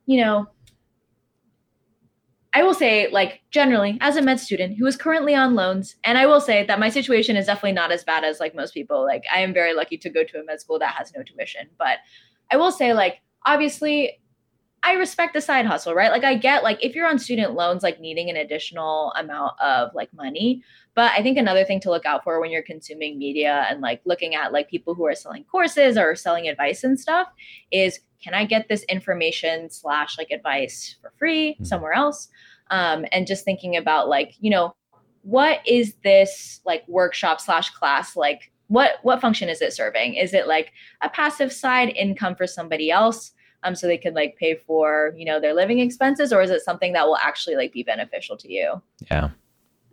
you 0.06 0.22
know, 0.22 0.48
I 2.56 2.64
will 2.64 2.74
say, 2.74 3.10
like, 3.12 3.42
generally, 3.52 3.98
as 4.00 4.16
a 4.16 4.22
med 4.22 4.40
student 4.40 4.78
who 4.78 4.86
is 4.86 4.96
currently 4.96 5.36
on 5.36 5.56
loans, 5.56 5.98
and 6.06 6.18
I 6.18 6.26
will 6.26 6.40
say 6.40 6.66
that 6.66 6.80
my 6.80 6.88
situation 6.88 7.36
is 7.36 7.48
definitely 7.48 7.74
not 7.74 7.92
as 7.92 8.06
bad 8.06 8.24
as 8.24 8.40
like 8.40 8.56
most 8.56 8.74
people. 8.74 9.04
Like, 9.04 9.24
I 9.34 9.42
am 9.42 9.54
very 9.54 9.74
lucky 9.74 9.98
to 9.98 10.10
go 10.10 10.24
to 10.24 10.40
a 10.40 10.46
med 10.46 10.62
school 10.62 10.80
that 10.80 10.96
has 10.96 11.12
no 11.14 11.22
tuition. 11.22 11.68
But 11.78 11.98
I 12.50 12.56
will 12.56 12.72
say, 12.72 12.94
like, 12.94 13.18
obviously, 13.46 14.22
I 14.86 14.94
respect 14.94 15.34
the 15.34 15.42
side 15.42 15.66
hustle, 15.66 15.96
right? 15.96 16.12
Like, 16.12 16.24
I 16.24 16.36
get, 16.36 16.64
like, 16.64 16.78
if 16.84 16.94
you're 16.94 17.08
on 17.08 17.18
student 17.18 17.54
loans, 17.54 17.82
like, 17.82 18.00
needing 18.00 18.30
an 18.30 18.38
additional 18.38 19.12
amount 19.18 19.60
of 19.60 19.90
like 19.96 20.14
money. 20.14 20.64
But 20.94 21.12
I 21.12 21.22
think 21.22 21.38
another 21.38 21.66
thing 21.66 21.80
to 21.82 21.90
look 21.90 22.06
out 22.06 22.24
for 22.24 22.40
when 22.40 22.52
you're 22.52 22.64
consuming 22.64 23.18
media 23.18 23.66
and 23.70 23.82
like 23.82 24.02
looking 24.06 24.34
at 24.34 24.54
like 24.54 24.70
people 24.70 24.96
who 24.96 25.06
are 25.06 25.16
selling 25.16 25.44
courses 25.44 25.98
or 25.98 26.16
selling 26.16 26.48
advice 26.48 26.86
and 26.86 26.98
stuff 26.98 27.28
is 27.70 28.00
can 28.24 28.34
I 28.34 28.46
get 28.46 28.70
this 28.70 28.84
information 28.84 29.70
slash 29.70 30.18
like 30.18 30.32
advice 30.32 30.96
for 31.02 31.12
free 31.18 31.54
mm-hmm. 31.54 31.66
somewhere 31.66 31.94
else? 31.94 32.30
Um, 32.72 33.06
and 33.12 33.28
just 33.28 33.44
thinking 33.44 33.76
about 33.76 34.08
like, 34.08 34.36
you 34.40 34.50
know, 34.50 34.74
what 35.24 35.60
is 35.68 35.96
this 36.04 36.62
like 36.66 36.88
workshop 36.88 37.42
slash 37.42 37.70
class 37.72 38.16
like? 38.16 38.52
What 38.68 38.96
what 39.04 39.22
function 39.22 39.48
is 39.48 39.62
it 39.62 39.74
serving? 39.74 40.16
Is 40.16 40.34
it 40.34 40.48
like 40.48 40.72
a 41.02 41.10
passive 41.10 41.54
side 41.54 41.90
income 41.90 42.36
for 42.36 42.48
somebody 42.48 42.90
else? 42.90 43.32
Um, 43.66 43.76
so 43.76 43.88
they 43.88 43.98
can 43.98 44.14
like 44.14 44.38
pay 44.38 44.56
for 44.56 45.14
you 45.18 45.26
know 45.26 45.40
their 45.40 45.54
living 45.54 45.80
expenses, 45.80 46.32
or 46.32 46.42
is 46.42 46.52
it 46.52 46.62
something 46.62 46.94
that 46.94 47.08
will 47.08 47.18
actually 47.18 47.56
like 47.56 47.74
be 47.74 47.84
beneficial 47.84 48.38
to 48.38 48.52
you? 48.52 48.82
Yeah 49.12 49.30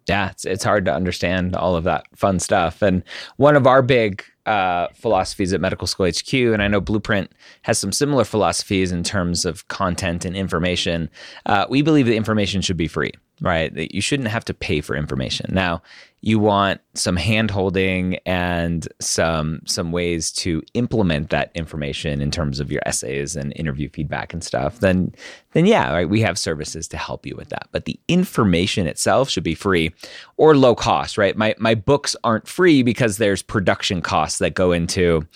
yeah, 0.08 0.30
it's 0.30 0.44
it's 0.44 0.64
hard 0.64 0.84
to 0.86 0.94
understand 0.94 1.54
all 1.54 1.76
of 1.76 1.84
that 1.84 2.06
fun 2.16 2.38
stuff. 2.38 2.82
And 2.82 3.02
one 3.36 3.56
of 3.56 3.66
our 3.66 3.82
big 3.82 4.24
uh, 4.46 4.88
philosophies 4.94 5.52
at 5.52 5.60
Medical 5.60 5.86
School 5.86 6.06
HQ, 6.06 6.32
and 6.32 6.62
I 6.62 6.68
know 6.68 6.80
Blueprint 6.80 7.30
has 7.62 7.78
some 7.78 7.92
similar 7.92 8.24
philosophies 8.24 8.92
in 8.92 9.02
terms 9.02 9.44
of 9.44 9.68
content 9.68 10.24
and 10.24 10.36
information. 10.36 11.08
Uh, 11.46 11.66
we 11.68 11.82
believe 11.82 12.06
that 12.06 12.14
information 12.14 12.60
should 12.60 12.76
be 12.76 12.88
free, 12.88 13.12
right? 13.40 13.72
That 13.74 13.94
you 13.94 14.00
shouldn't 14.00 14.28
have 14.28 14.44
to 14.46 14.54
pay 14.54 14.80
for 14.80 14.96
information. 14.96 15.50
Now, 15.52 15.82
you 16.24 16.38
want 16.38 16.80
some 16.94 17.16
handholding 17.16 18.16
and 18.24 18.86
some 19.00 19.60
some 19.66 19.90
ways 19.90 20.30
to 20.30 20.62
implement 20.74 21.30
that 21.30 21.50
information 21.54 22.22
in 22.22 22.30
terms 22.30 22.60
of 22.60 22.70
your 22.70 22.80
essays 22.86 23.34
and 23.34 23.52
interview 23.56 23.88
feedback 23.88 24.32
and 24.32 24.42
stuff 24.42 24.78
then 24.78 25.12
then 25.52 25.66
yeah 25.66 25.92
right 25.92 26.08
we 26.08 26.20
have 26.20 26.38
services 26.38 26.86
to 26.86 26.96
help 26.96 27.26
you 27.26 27.34
with 27.36 27.48
that 27.48 27.66
but 27.72 27.84
the 27.86 27.98
information 28.08 28.86
itself 28.86 29.28
should 29.28 29.42
be 29.42 29.54
free 29.54 29.92
or 30.36 30.56
low 30.56 30.74
cost 30.74 31.18
right 31.18 31.36
my 31.36 31.54
my 31.58 31.74
books 31.74 32.14
aren't 32.22 32.46
free 32.46 32.82
because 32.82 33.18
there's 33.18 33.42
production 33.42 34.00
costs 34.00 34.31
that 34.38 34.54
go 34.54 34.72
into 34.72 35.26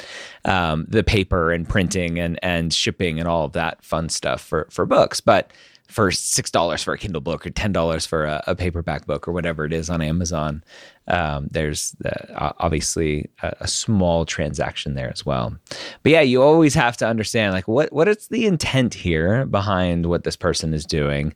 um, 0.44 0.86
the 0.88 1.02
paper 1.02 1.52
and 1.52 1.68
printing 1.68 2.18
and 2.18 2.38
and 2.42 2.72
shipping 2.72 3.18
and 3.18 3.28
all 3.28 3.44
of 3.44 3.52
that 3.52 3.84
fun 3.84 4.08
stuff 4.08 4.40
for 4.40 4.66
for 4.70 4.86
books 4.86 5.20
but 5.20 5.52
for 5.88 6.10
six 6.10 6.50
dollars 6.50 6.82
for 6.82 6.94
a 6.94 6.98
Kindle 6.98 7.20
book 7.20 7.46
or 7.46 7.50
ten 7.50 7.72
dollars 7.72 8.06
for 8.06 8.24
a, 8.24 8.42
a, 8.46 8.54
paperback 8.54 9.06
book 9.06 9.28
or 9.28 9.32
whatever 9.32 9.64
it 9.64 9.72
is 9.72 9.88
on 9.88 10.02
Amazon. 10.02 10.64
Um, 11.08 11.48
there's 11.50 11.94
uh, 12.04 12.52
obviously 12.58 13.30
a, 13.42 13.54
a, 13.60 13.68
small 13.68 14.24
transaction 14.24 14.94
there 14.94 15.10
as 15.10 15.24
well. 15.24 15.56
But 16.02 16.12
yeah, 16.12 16.22
you 16.22 16.42
always 16.42 16.74
have 16.74 16.96
to 16.98 17.06
understand 17.06 17.52
like 17.52 17.68
what 17.68 17.92
what 17.92 18.08
is 18.08 18.28
the 18.28 18.46
intent 18.46 18.94
here 18.94 19.46
behind 19.46 20.06
what 20.06 20.24
this 20.24 20.36
person 20.36 20.74
is 20.74 20.84
doing, 20.84 21.34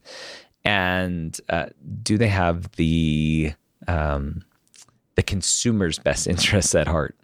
and 0.65 1.39
uh, 1.49 1.67
do 2.03 2.19
they 2.19 2.29
have 2.29 2.71
the 2.73 3.53
um, 3.87 4.43
the 5.15 5.23
consumer's 5.23 5.99
best 5.99 6.27
interests 6.27 6.75
at 6.75 6.89
heart? 6.89 7.17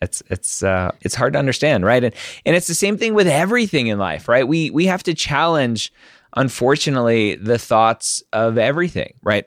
It's 0.00 0.22
it's 0.28 0.62
uh, 0.62 0.92
it's 1.00 1.14
hard 1.14 1.32
to 1.32 1.38
understand, 1.38 1.84
right? 1.84 2.04
And 2.04 2.14
and 2.46 2.54
it's 2.54 2.68
the 2.68 2.74
same 2.74 2.96
thing 2.96 3.14
with 3.14 3.26
everything 3.26 3.88
in 3.88 3.98
life, 3.98 4.28
right? 4.28 4.46
We 4.46 4.70
we 4.70 4.86
have 4.86 5.02
to 5.04 5.14
challenge 5.14 5.92
unfortunately, 6.36 7.34
the 7.36 7.58
thoughts 7.58 8.22
of 8.32 8.58
everything, 8.58 9.14
right? 9.22 9.46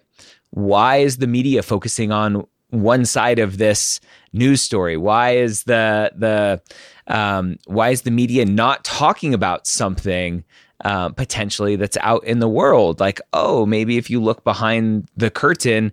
Why 0.51 0.97
is 0.97 1.17
the 1.17 1.27
media 1.27 1.63
focusing 1.63 2.11
on 2.11 2.45
one 2.69 3.05
side 3.05 3.39
of 3.39 3.57
this 3.57 3.99
news 4.33 4.61
story? 4.61 4.97
Why 4.97 5.31
is 5.31 5.63
the 5.63 6.11
the 6.15 6.61
um, 7.07 7.57
why 7.65 7.89
is 7.89 8.01
the 8.03 8.11
media 8.11 8.45
not 8.45 8.83
talking 8.83 9.33
about 9.33 9.67
something 9.67 10.43
uh, 10.83 11.09
potentially 11.09 11.75
that's 11.75 11.97
out 11.97 12.23
in 12.25 12.39
the 12.39 12.49
world? 12.49 12.99
Like, 12.99 13.21
oh, 13.33 13.65
maybe 13.65 13.97
if 13.97 14.09
you 14.09 14.21
look 14.21 14.43
behind 14.43 15.09
the 15.15 15.29
curtain, 15.29 15.91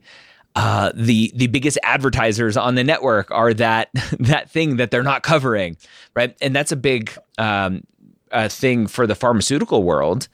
uh, 0.58 0.90
the 0.92 1.30
the 1.36 1.46
biggest 1.46 1.78
advertisers 1.84 2.56
on 2.56 2.74
the 2.74 2.82
network 2.82 3.30
are 3.30 3.54
that 3.54 3.90
that 4.18 4.50
thing 4.50 4.76
that 4.76 4.90
they're 4.90 5.04
not 5.04 5.22
covering, 5.22 5.76
right? 6.16 6.36
And 6.40 6.54
that's 6.54 6.72
a 6.72 6.76
big 6.76 7.16
um, 7.38 7.84
uh, 8.32 8.48
thing 8.48 8.88
for 8.88 9.06
the 9.06 9.14
pharmaceutical 9.14 9.84
world 9.84 10.26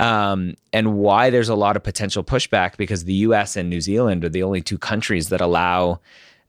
um, 0.00 0.56
and 0.72 0.94
why 0.96 1.30
there's 1.30 1.48
a 1.48 1.54
lot 1.54 1.76
of 1.76 1.84
potential 1.84 2.24
pushback 2.24 2.76
because 2.78 3.04
the 3.04 3.14
US 3.14 3.54
and 3.54 3.70
New 3.70 3.80
Zealand 3.80 4.24
are 4.24 4.28
the 4.28 4.42
only 4.42 4.60
two 4.60 4.76
countries 4.76 5.28
that 5.28 5.40
allow 5.40 6.00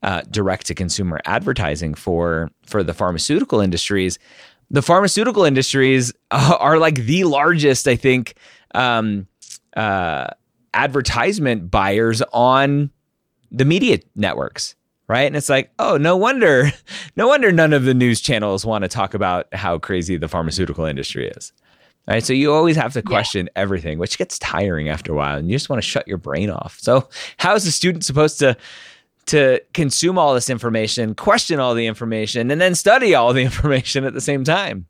uh, 0.01 0.21
direct 0.31 0.65
to 0.65 0.73
consumer 0.73 1.21
advertising 1.25 1.93
for 1.93 2.49
for 2.65 2.81
the 2.81 2.93
pharmaceutical 2.95 3.59
industries. 3.59 4.17
The 4.71 4.81
pharmaceutical 4.81 5.43
industries 5.43 6.11
are 6.31 6.79
like 6.79 6.95
the 6.95 7.25
largest, 7.25 7.87
I 7.87 7.97
think, 7.97 8.33
um, 8.73 9.27
uh, 9.77 10.29
advertisement 10.73 11.69
buyers 11.69 12.23
on 12.33 12.89
the 13.51 13.65
media 13.65 13.99
networks 14.15 14.75
right? 15.11 15.27
And 15.27 15.35
it's 15.35 15.49
like, 15.49 15.71
oh, 15.77 15.97
no 15.97 16.15
wonder, 16.15 16.71
no 17.17 17.27
wonder 17.27 17.51
none 17.51 17.73
of 17.73 17.83
the 17.83 17.93
news 17.93 18.21
channels 18.21 18.65
want 18.65 18.83
to 18.83 18.87
talk 18.87 19.13
about 19.13 19.53
how 19.53 19.77
crazy 19.77 20.15
the 20.15 20.29
pharmaceutical 20.29 20.85
industry 20.85 21.27
is. 21.27 21.51
Right. 22.07 22.23
So 22.23 22.33
you 22.33 22.51
always 22.51 22.77
have 22.77 22.93
to 22.93 23.01
question 23.01 23.47
yeah. 23.47 23.61
everything, 23.61 23.99
which 23.99 24.17
gets 24.17 24.39
tiring 24.39 24.89
after 24.89 25.11
a 25.11 25.15
while. 25.15 25.37
And 25.37 25.49
you 25.49 25.55
just 25.55 25.69
want 25.69 25.81
to 25.81 25.87
shut 25.87 26.07
your 26.07 26.17
brain 26.17 26.49
off. 26.49 26.79
So 26.79 27.09
how 27.37 27.53
is 27.55 27.67
a 27.67 27.71
student 27.71 28.05
supposed 28.05 28.39
to 28.39 28.57
to 29.27 29.61
consume 29.73 30.17
all 30.17 30.33
this 30.33 30.49
information, 30.49 31.13
question 31.13 31.59
all 31.59 31.75
the 31.75 31.85
information, 31.85 32.49
and 32.49 32.59
then 32.59 32.73
study 32.73 33.13
all 33.13 33.33
the 33.33 33.41
information 33.43 34.03
at 34.03 34.13
the 34.13 34.21
same 34.21 34.43
time? 34.43 34.87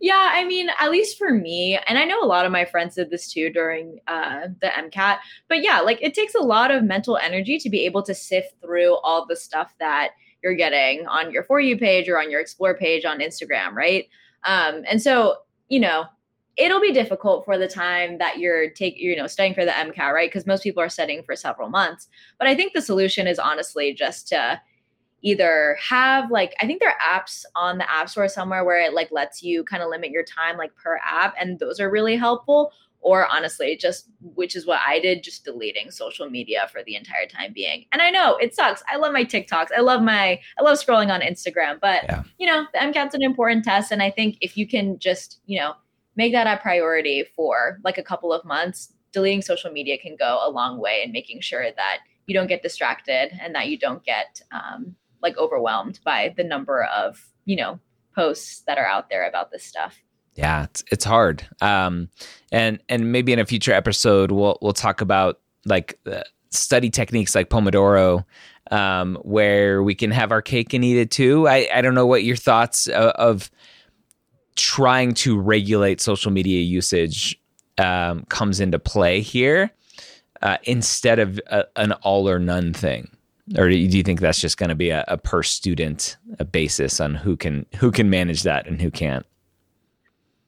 Yeah, 0.00 0.30
I 0.32 0.44
mean, 0.44 0.70
at 0.78 0.90
least 0.90 1.18
for 1.18 1.30
me, 1.30 1.78
and 1.86 1.98
I 1.98 2.04
know 2.04 2.22
a 2.22 2.26
lot 2.26 2.46
of 2.46 2.52
my 2.52 2.64
friends 2.64 2.94
did 2.94 3.10
this 3.10 3.30
too 3.30 3.50
during 3.50 4.00
uh, 4.06 4.48
the 4.60 4.68
MCAT. 4.68 5.18
But 5.48 5.62
yeah, 5.62 5.80
like 5.80 5.98
it 6.00 6.14
takes 6.14 6.34
a 6.34 6.40
lot 6.40 6.70
of 6.70 6.82
mental 6.82 7.18
energy 7.18 7.58
to 7.58 7.68
be 7.68 7.84
able 7.84 8.02
to 8.04 8.14
sift 8.14 8.54
through 8.62 8.96
all 9.02 9.26
the 9.26 9.36
stuff 9.36 9.74
that 9.78 10.12
you're 10.42 10.54
getting 10.54 11.06
on 11.06 11.30
your 11.30 11.44
For 11.44 11.60
You 11.60 11.76
page 11.76 12.08
or 12.08 12.18
on 12.18 12.30
your 12.30 12.40
Explore 12.40 12.76
page 12.76 13.04
on 13.04 13.18
Instagram, 13.18 13.72
right? 13.72 14.08
Um, 14.44 14.84
and 14.88 15.02
so, 15.02 15.36
you 15.68 15.80
know, 15.80 16.06
it'll 16.56 16.80
be 16.80 16.92
difficult 16.92 17.44
for 17.44 17.58
the 17.58 17.68
time 17.68 18.18
that 18.18 18.38
you're 18.38 18.70
take 18.70 18.98
you 18.98 19.16
know 19.16 19.26
studying 19.26 19.54
for 19.54 19.66
the 19.66 19.70
MCAT, 19.70 20.12
right? 20.12 20.30
Because 20.30 20.46
most 20.46 20.62
people 20.62 20.82
are 20.82 20.88
studying 20.88 21.22
for 21.22 21.36
several 21.36 21.68
months. 21.68 22.08
But 22.38 22.48
I 22.48 22.54
think 22.54 22.72
the 22.72 22.82
solution 22.82 23.26
is 23.26 23.38
honestly 23.38 23.92
just 23.92 24.28
to 24.28 24.60
either 25.22 25.76
have 25.80 26.30
like 26.30 26.54
I 26.60 26.66
think 26.66 26.80
there 26.80 26.90
are 26.90 27.20
apps 27.20 27.44
on 27.54 27.78
the 27.78 27.90
App 27.90 28.08
Store 28.08 28.28
somewhere 28.28 28.64
where 28.64 28.80
it 28.80 28.94
like 28.94 29.10
lets 29.10 29.42
you 29.42 29.64
kind 29.64 29.82
of 29.82 29.90
limit 29.90 30.10
your 30.10 30.24
time 30.24 30.56
like 30.56 30.74
per 30.76 30.98
app, 31.04 31.34
and 31.38 31.58
those 31.58 31.80
are 31.80 31.90
really 31.90 32.16
helpful. 32.16 32.72
Or 33.02 33.26
honestly 33.26 33.78
just 33.80 34.10
which 34.34 34.54
is 34.54 34.66
what 34.66 34.80
i 34.86 35.00
did 35.00 35.22
just 35.22 35.42
deleting 35.42 35.90
social 35.90 36.28
media 36.28 36.68
for 36.70 36.82
the 36.84 36.96
entire 36.96 37.24
time 37.24 37.54
being. 37.54 37.86
And 37.92 38.02
i 38.02 38.10
know 38.10 38.36
it 38.36 38.54
sucks. 38.54 38.82
I 38.92 38.96
love 38.96 39.14
my 39.14 39.24
tiktoks. 39.24 39.68
I 39.74 39.80
love 39.80 40.02
my 40.02 40.38
i 40.58 40.62
love 40.62 40.76
scrolling 40.76 41.10
on 41.10 41.22
instagram. 41.22 41.80
But 41.80 42.02
yeah. 42.04 42.24
you 42.38 42.46
know 42.46 42.66
the 42.74 42.80
mcat's 42.80 43.14
an 43.14 43.22
important 43.22 43.64
test. 43.64 43.90
And 43.90 44.02
i 44.02 44.10
think 44.10 44.36
if 44.42 44.54
you 44.58 44.68
can 44.68 44.98
just 44.98 45.40
you 45.46 45.58
know 45.58 45.76
make 46.16 46.34
that 46.34 46.46
a 46.46 46.60
priority 46.60 47.24
for 47.34 47.78
like 47.84 47.96
a 47.96 48.02
couple 48.02 48.34
of 48.34 48.44
months 48.44 48.92
deleting 49.12 49.42
social 49.42 49.70
media 49.70 49.96
can 49.98 50.16
go 50.16 50.38
a 50.42 50.50
long 50.50 50.78
way 50.78 51.02
in 51.02 51.12
making 51.12 51.40
sure 51.40 51.70
that 51.76 52.00
you 52.26 52.34
don't 52.34 52.46
get 52.46 52.62
distracted 52.62 53.30
and 53.40 53.54
that 53.54 53.68
you 53.68 53.78
don't 53.78 54.04
get 54.04 54.40
um, 54.52 54.94
like 55.22 55.36
overwhelmed 55.36 56.00
by 56.04 56.34
the 56.36 56.44
number 56.44 56.84
of 56.84 57.26
you 57.44 57.56
know 57.56 57.78
posts 58.14 58.62
that 58.66 58.78
are 58.78 58.86
out 58.86 59.08
there 59.08 59.28
about 59.28 59.50
this 59.50 59.64
stuff 59.64 60.00
yeah, 60.34 60.64
it's 60.64 60.84
it's 60.90 61.04
hard. 61.04 61.46
Um, 61.60 62.08
and 62.52 62.78
and 62.88 63.12
maybe 63.12 63.32
in 63.32 63.38
a 63.38 63.46
future 63.46 63.72
episode 63.72 64.30
we'll 64.30 64.58
we'll 64.62 64.72
talk 64.72 65.00
about 65.00 65.40
like 65.66 65.98
uh, 66.10 66.22
study 66.50 66.90
techniques 66.90 67.34
like 67.34 67.50
Pomodoro, 67.50 68.24
um, 68.70 69.16
where 69.22 69.82
we 69.82 69.94
can 69.94 70.10
have 70.10 70.32
our 70.32 70.42
cake 70.42 70.72
and 70.72 70.84
eat 70.84 70.98
it 70.98 71.10
too. 71.10 71.48
I 71.48 71.68
I 71.74 71.80
don't 71.80 71.94
know 71.94 72.06
what 72.06 72.24
your 72.24 72.36
thoughts 72.36 72.86
of, 72.86 73.10
of 73.10 73.50
trying 74.56 75.14
to 75.14 75.38
regulate 75.38 76.00
social 76.00 76.30
media 76.30 76.60
usage 76.60 77.38
um, 77.78 78.24
comes 78.28 78.60
into 78.60 78.78
play 78.78 79.20
here 79.20 79.70
uh, 80.42 80.58
instead 80.64 81.18
of 81.18 81.40
a, 81.48 81.64
an 81.76 81.92
all 81.92 82.28
or 82.28 82.38
none 82.38 82.72
thing 82.72 83.10
or 83.58 83.68
do 83.68 83.76
you 83.76 84.02
think 84.02 84.20
that's 84.20 84.40
just 84.40 84.58
going 84.58 84.68
to 84.68 84.74
be 84.74 84.90
a, 84.90 85.04
a 85.08 85.18
per 85.18 85.42
student 85.42 86.16
a 86.38 86.44
basis 86.44 87.00
on 87.00 87.14
who 87.14 87.36
can 87.36 87.66
who 87.76 87.90
can 87.90 88.10
manage 88.10 88.42
that 88.42 88.66
and 88.66 88.80
who 88.80 88.90
can't 88.90 89.26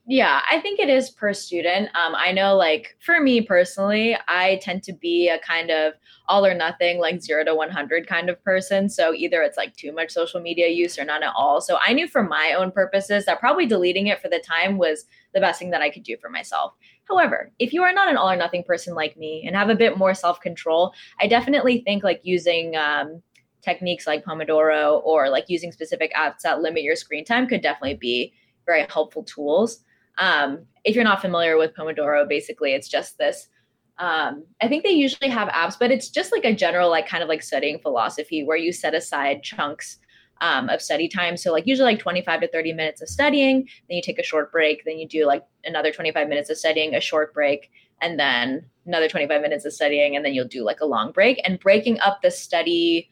Yeah, 0.07 0.41
I 0.51 0.59
think 0.61 0.81
it 0.81 0.89
is 0.89 1.11
per 1.11 1.33
student. 1.33 1.89
Um, 1.95 2.15
I 2.17 2.33
know, 2.33 2.57
like, 2.57 2.97
for 2.99 3.21
me 3.21 3.41
personally, 3.41 4.17
I 4.27 4.59
tend 4.61 4.83
to 4.85 4.93
be 4.93 5.29
a 5.29 5.39
kind 5.39 5.71
of 5.71 5.95
all 6.27 6.45
or 6.45 6.55
nothing, 6.55 6.99
like 6.99 7.23
zero 7.23 7.45
to 7.45 7.55
100 7.55 8.09
kind 8.09 8.29
of 8.29 8.43
person. 8.43 8.89
So 8.89 9.15
either 9.15 9.43
it's 9.43 9.57
like 9.57 9.77
too 9.77 9.93
much 9.93 10.11
social 10.11 10.41
media 10.41 10.69
use 10.69 10.99
or 10.99 11.05
none 11.05 11.23
at 11.23 11.33
all. 11.37 11.61
So 11.61 11.79
I 11.81 11.93
knew 11.93 12.09
for 12.09 12.23
my 12.25 12.53
own 12.59 12.73
purposes 12.73 13.27
that 13.27 13.39
probably 13.39 13.67
deleting 13.67 14.09
it 14.09 14.21
for 14.21 14.29
the 14.29 14.41
time 14.41 14.77
was 14.77 15.05
the 15.35 15.41
best 15.41 15.61
thing 15.61 15.71
that 15.71 15.83
I 15.83 15.91
could 15.91 16.03
do 16.03 16.17
for 16.21 16.29
myself. 16.29 16.75
However, 17.13 17.53
if 17.59 17.73
you 17.73 17.83
are 17.83 17.93
not 17.93 18.09
an 18.09 18.17
all 18.17 18.31
or 18.31 18.37
nothing 18.37 18.65
person 18.65 18.95
like 18.95 19.17
me 19.17 19.45
and 19.47 19.55
have 19.55 19.69
a 19.69 19.75
bit 19.75 19.99
more 19.99 20.15
self 20.15 20.41
control, 20.41 20.95
I 21.21 21.27
definitely 21.27 21.83
think 21.85 22.03
like 22.03 22.21
using, 22.23 22.75
um, 22.77 23.23
techniques 23.63 24.07
like 24.07 24.25
Pomodoro 24.25 25.01
or 25.05 25.29
like 25.29 25.45
using 25.49 25.73
specific 25.73 26.13
apps 26.15 26.41
that 26.41 26.61
limit 26.61 26.83
your 26.83 26.97
screen 26.97 27.25
time 27.25 27.47
could 27.47 27.63
definitely 27.63 27.95
be 27.95 28.33
very 28.67 28.85
helpful 28.91 29.23
tools. 29.23 29.85
Um, 30.19 30.67
if 30.85 30.95
you're 30.95 31.05
not 31.05 31.21
familiar 31.21 31.57
with 31.57 31.75
Pomodoro, 31.75 32.29
basically 32.29 32.73
it's 32.73 32.89
just 32.89 33.19
this. 33.19 33.49
Um, 33.99 34.45
I 34.61 34.69
think 34.69 34.83
they 34.83 34.91
usually 34.91 35.31
have 35.31 35.49
apps, 35.49 35.79
but 35.79 35.91
it's 35.91 36.09
just 36.09 36.33
like 36.33 36.45
a 36.45 36.55
general, 36.55 36.91
like 36.91 37.07
kind 37.07 37.23
of 37.23 37.29
like 37.29 37.43
studying 37.43 37.79
philosophy 37.79 38.43
where 38.43 38.57
you 38.57 38.73
set 38.73 38.95
aside 38.95 39.43
chunks 39.43 39.99
um, 40.41 40.69
of 40.69 40.83
study 40.83 41.09
time. 41.09 41.37
So 41.37 41.53
like 41.53 41.67
usually 41.67 41.93
like 41.93 42.01
25 42.01 42.41
to 42.41 42.49
30 42.49 42.73
minutes 42.73 43.03
of 43.03 43.09
studying, 43.09 43.69
then 43.89 43.97
you 43.97 44.03
take 44.03 44.19
a 44.19 44.25
short 44.25 44.51
break, 44.51 44.85
then 44.85 44.99
you 44.99 45.07
do 45.07 45.27
like 45.27 45.45
another 45.65 45.93
25 45.93 46.29
minutes 46.29 46.51
of 46.51 46.57
studying, 46.57 46.95
a 46.95 47.01
short 47.01 47.33
break, 47.33 47.71
and 48.01 48.19
then 48.19 48.65
another 48.87 49.09
25 49.09 49.41
minutes 49.41 49.65
of 49.65 49.73
studying, 49.73 50.17
and 50.17 50.25
then 50.25 50.35
you'll 50.35 50.49
do 50.49 50.65
like 50.65 50.81
a 50.81 50.87
long 50.87 51.13
break. 51.13 51.41
And 51.45 51.61
breaking 51.61 52.01
up 52.01 52.21
the 52.23 52.31
study, 52.31 53.11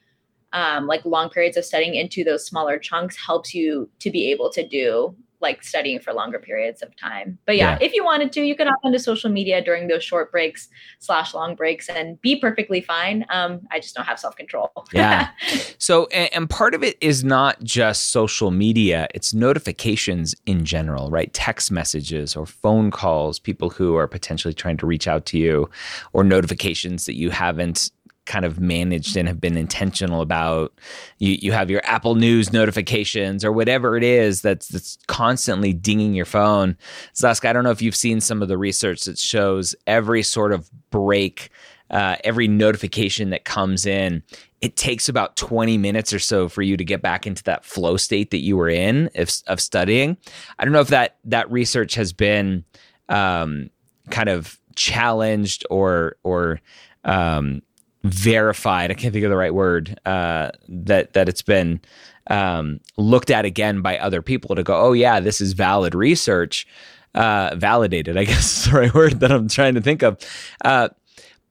um, 0.53 0.87
like 0.87 1.05
long 1.05 1.31
periods 1.31 1.57
of 1.57 1.65
studying 1.65 1.95
into 1.95 2.25
those 2.25 2.45
smaller 2.45 2.79
chunks 2.79 3.17
helps 3.17 3.55
you 3.55 3.89
to 4.00 4.11
be 4.11 4.31
able 4.33 4.50
to 4.50 4.67
do 4.67 5.15
like 5.40 5.62
studying 5.62 6.00
for 6.00 6.12
longer 6.12 6.38
periods 6.38 6.82
of 6.82 6.94
time. 6.97 7.38
But 7.47 7.56
yeah, 7.56 7.73
yeah, 7.73 7.87
if 7.87 7.94
you 7.94 8.04
wanted 8.04 8.32
to, 8.32 8.42
you 8.42 8.54
could 8.54 8.66
hop 8.66 8.78
onto 8.85 8.99
social 8.99 9.30
media 9.30 9.62
during 9.62 9.88
those 9.88 10.04
short 10.04 10.30
breaks 10.30 10.68
slash 10.99 11.35
long 11.35 11.54
breaks 11.54 11.88
and 11.88 12.20
be 12.20 12.37
perfectly 12.37 12.80
fine. 12.80 13.25
Um, 13.30 13.61
I 13.70 13.80
just 13.80 13.94
don't 13.94 14.06
have 14.06 14.18
self 14.18 14.37
control. 14.37 14.70
yeah. 14.92 15.30
So, 15.78 16.06
and, 16.09 16.32
and 16.32 16.50
part 16.50 16.75
of 16.75 16.82
it 16.82 16.97
is 17.00 17.25
not 17.25 17.62
just 17.62 18.09
social 18.11 18.50
media; 18.50 19.09
it's 19.14 19.32
notifications 19.32 20.35
in 20.47 20.64
general, 20.64 21.11
right? 21.11 21.32
Text 21.32 21.70
messages 21.70 22.37
or 22.37 22.47
phone 22.47 22.90
calls, 22.90 23.38
people 23.38 23.70
who 23.70 23.97
are 23.97 24.06
potentially 24.06 24.54
trying 24.54 24.76
to 24.78 24.87
reach 24.87 25.09
out 25.09 25.26
to 25.26 25.38
you, 25.38 25.70
or 26.12 26.25
notifications 26.25 27.06
that 27.06 27.14
you 27.14 27.30
haven't 27.30 27.90
kind 28.31 28.45
of 28.45 28.61
managed 28.61 29.17
and 29.17 29.27
have 29.27 29.41
been 29.41 29.57
intentional 29.57 30.21
about. 30.21 30.73
You 31.19 31.37
you 31.43 31.51
have 31.51 31.69
your 31.69 31.81
Apple 31.83 32.15
News 32.15 32.53
notifications 32.53 33.45
or 33.45 33.51
whatever 33.51 33.97
it 33.97 34.05
is 34.05 34.41
that's 34.41 34.69
that's 34.69 34.99
constantly 35.09 35.73
dinging 35.73 36.15
your 36.15 36.25
phone. 36.25 36.77
Zask, 37.17 37.45
I 37.45 37.53
don't 37.53 37.65
know 37.65 37.73
if 37.73 37.83
you've 37.83 37.97
seen 37.97 38.21
some 38.21 38.41
of 38.41 38.47
the 38.47 38.57
research 38.57 39.03
that 39.05 39.19
shows 39.19 39.75
every 39.89 40.23
sort 40.23 40.53
of 40.53 40.71
break, 40.91 41.51
uh, 41.91 42.17
every 42.23 42.47
notification 42.47 43.31
that 43.31 43.45
comes 43.45 43.85
in. 43.85 44.23
It 44.61 44.77
takes 44.77 45.09
about 45.09 45.37
20 45.37 45.77
minutes 45.79 46.13
or 46.13 46.21
so 46.21 46.49
for 46.49 46.63
you 46.63 46.77
to 46.77 46.85
get 46.85 47.03
back 47.03 47.27
into 47.27 47.43
that 47.45 47.65
flow 47.65 47.97
state 47.97 48.31
that 48.31 48.43
you 48.43 48.57
were 48.57 48.69
in 48.69 49.11
of, 49.17 49.29
of 49.49 49.61
studying. 49.61 50.17
I 50.57 50.65
don't 50.65 50.73
know 50.73 50.81
if 50.81 50.89
that 50.89 51.17
that 51.25 51.51
research 51.51 51.97
has 51.97 52.13
been 52.13 52.65
um, 53.09 53.71
kind 54.11 54.29
of 54.29 54.57
challenged 54.77 55.67
or 55.69 56.15
or 56.23 56.61
um, 57.05 57.63
verified. 58.02 58.90
I 58.90 58.95
can't 58.95 59.12
think 59.12 59.25
of 59.25 59.30
the 59.30 59.37
right 59.37 59.54
word. 59.54 59.99
Uh, 60.07 60.50
that 60.69 61.12
that 61.12 61.28
it's 61.28 61.42
been 61.42 61.80
um, 62.28 62.80
looked 62.97 63.30
at 63.30 63.45
again 63.45 63.83
by 63.83 63.99
other 63.99 64.23
people 64.23 64.54
to 64.57 64.62
go, 64.62 64.78
oh 64.78 64.92
yeah, 64.92 65.21
this 65.21 65.40
is 65.40 65.52
valid 65.52 65.95
research, 65.95 66.66
uh, 67.14 67.54
validated. 67.57 68.16
I 68.16 68.25
guess 68.25 68.59
is 68.59 68.73
the 68.73 68.78
right 68.78 68.95
word 68.95 69.21
that 69.21 69.33
I'm 69.33 69.49
trying 69.49 69.75
to 69.75 69.80
think 69.80 70.02
of. 70.02 70.19
Uh, 70.64 70.88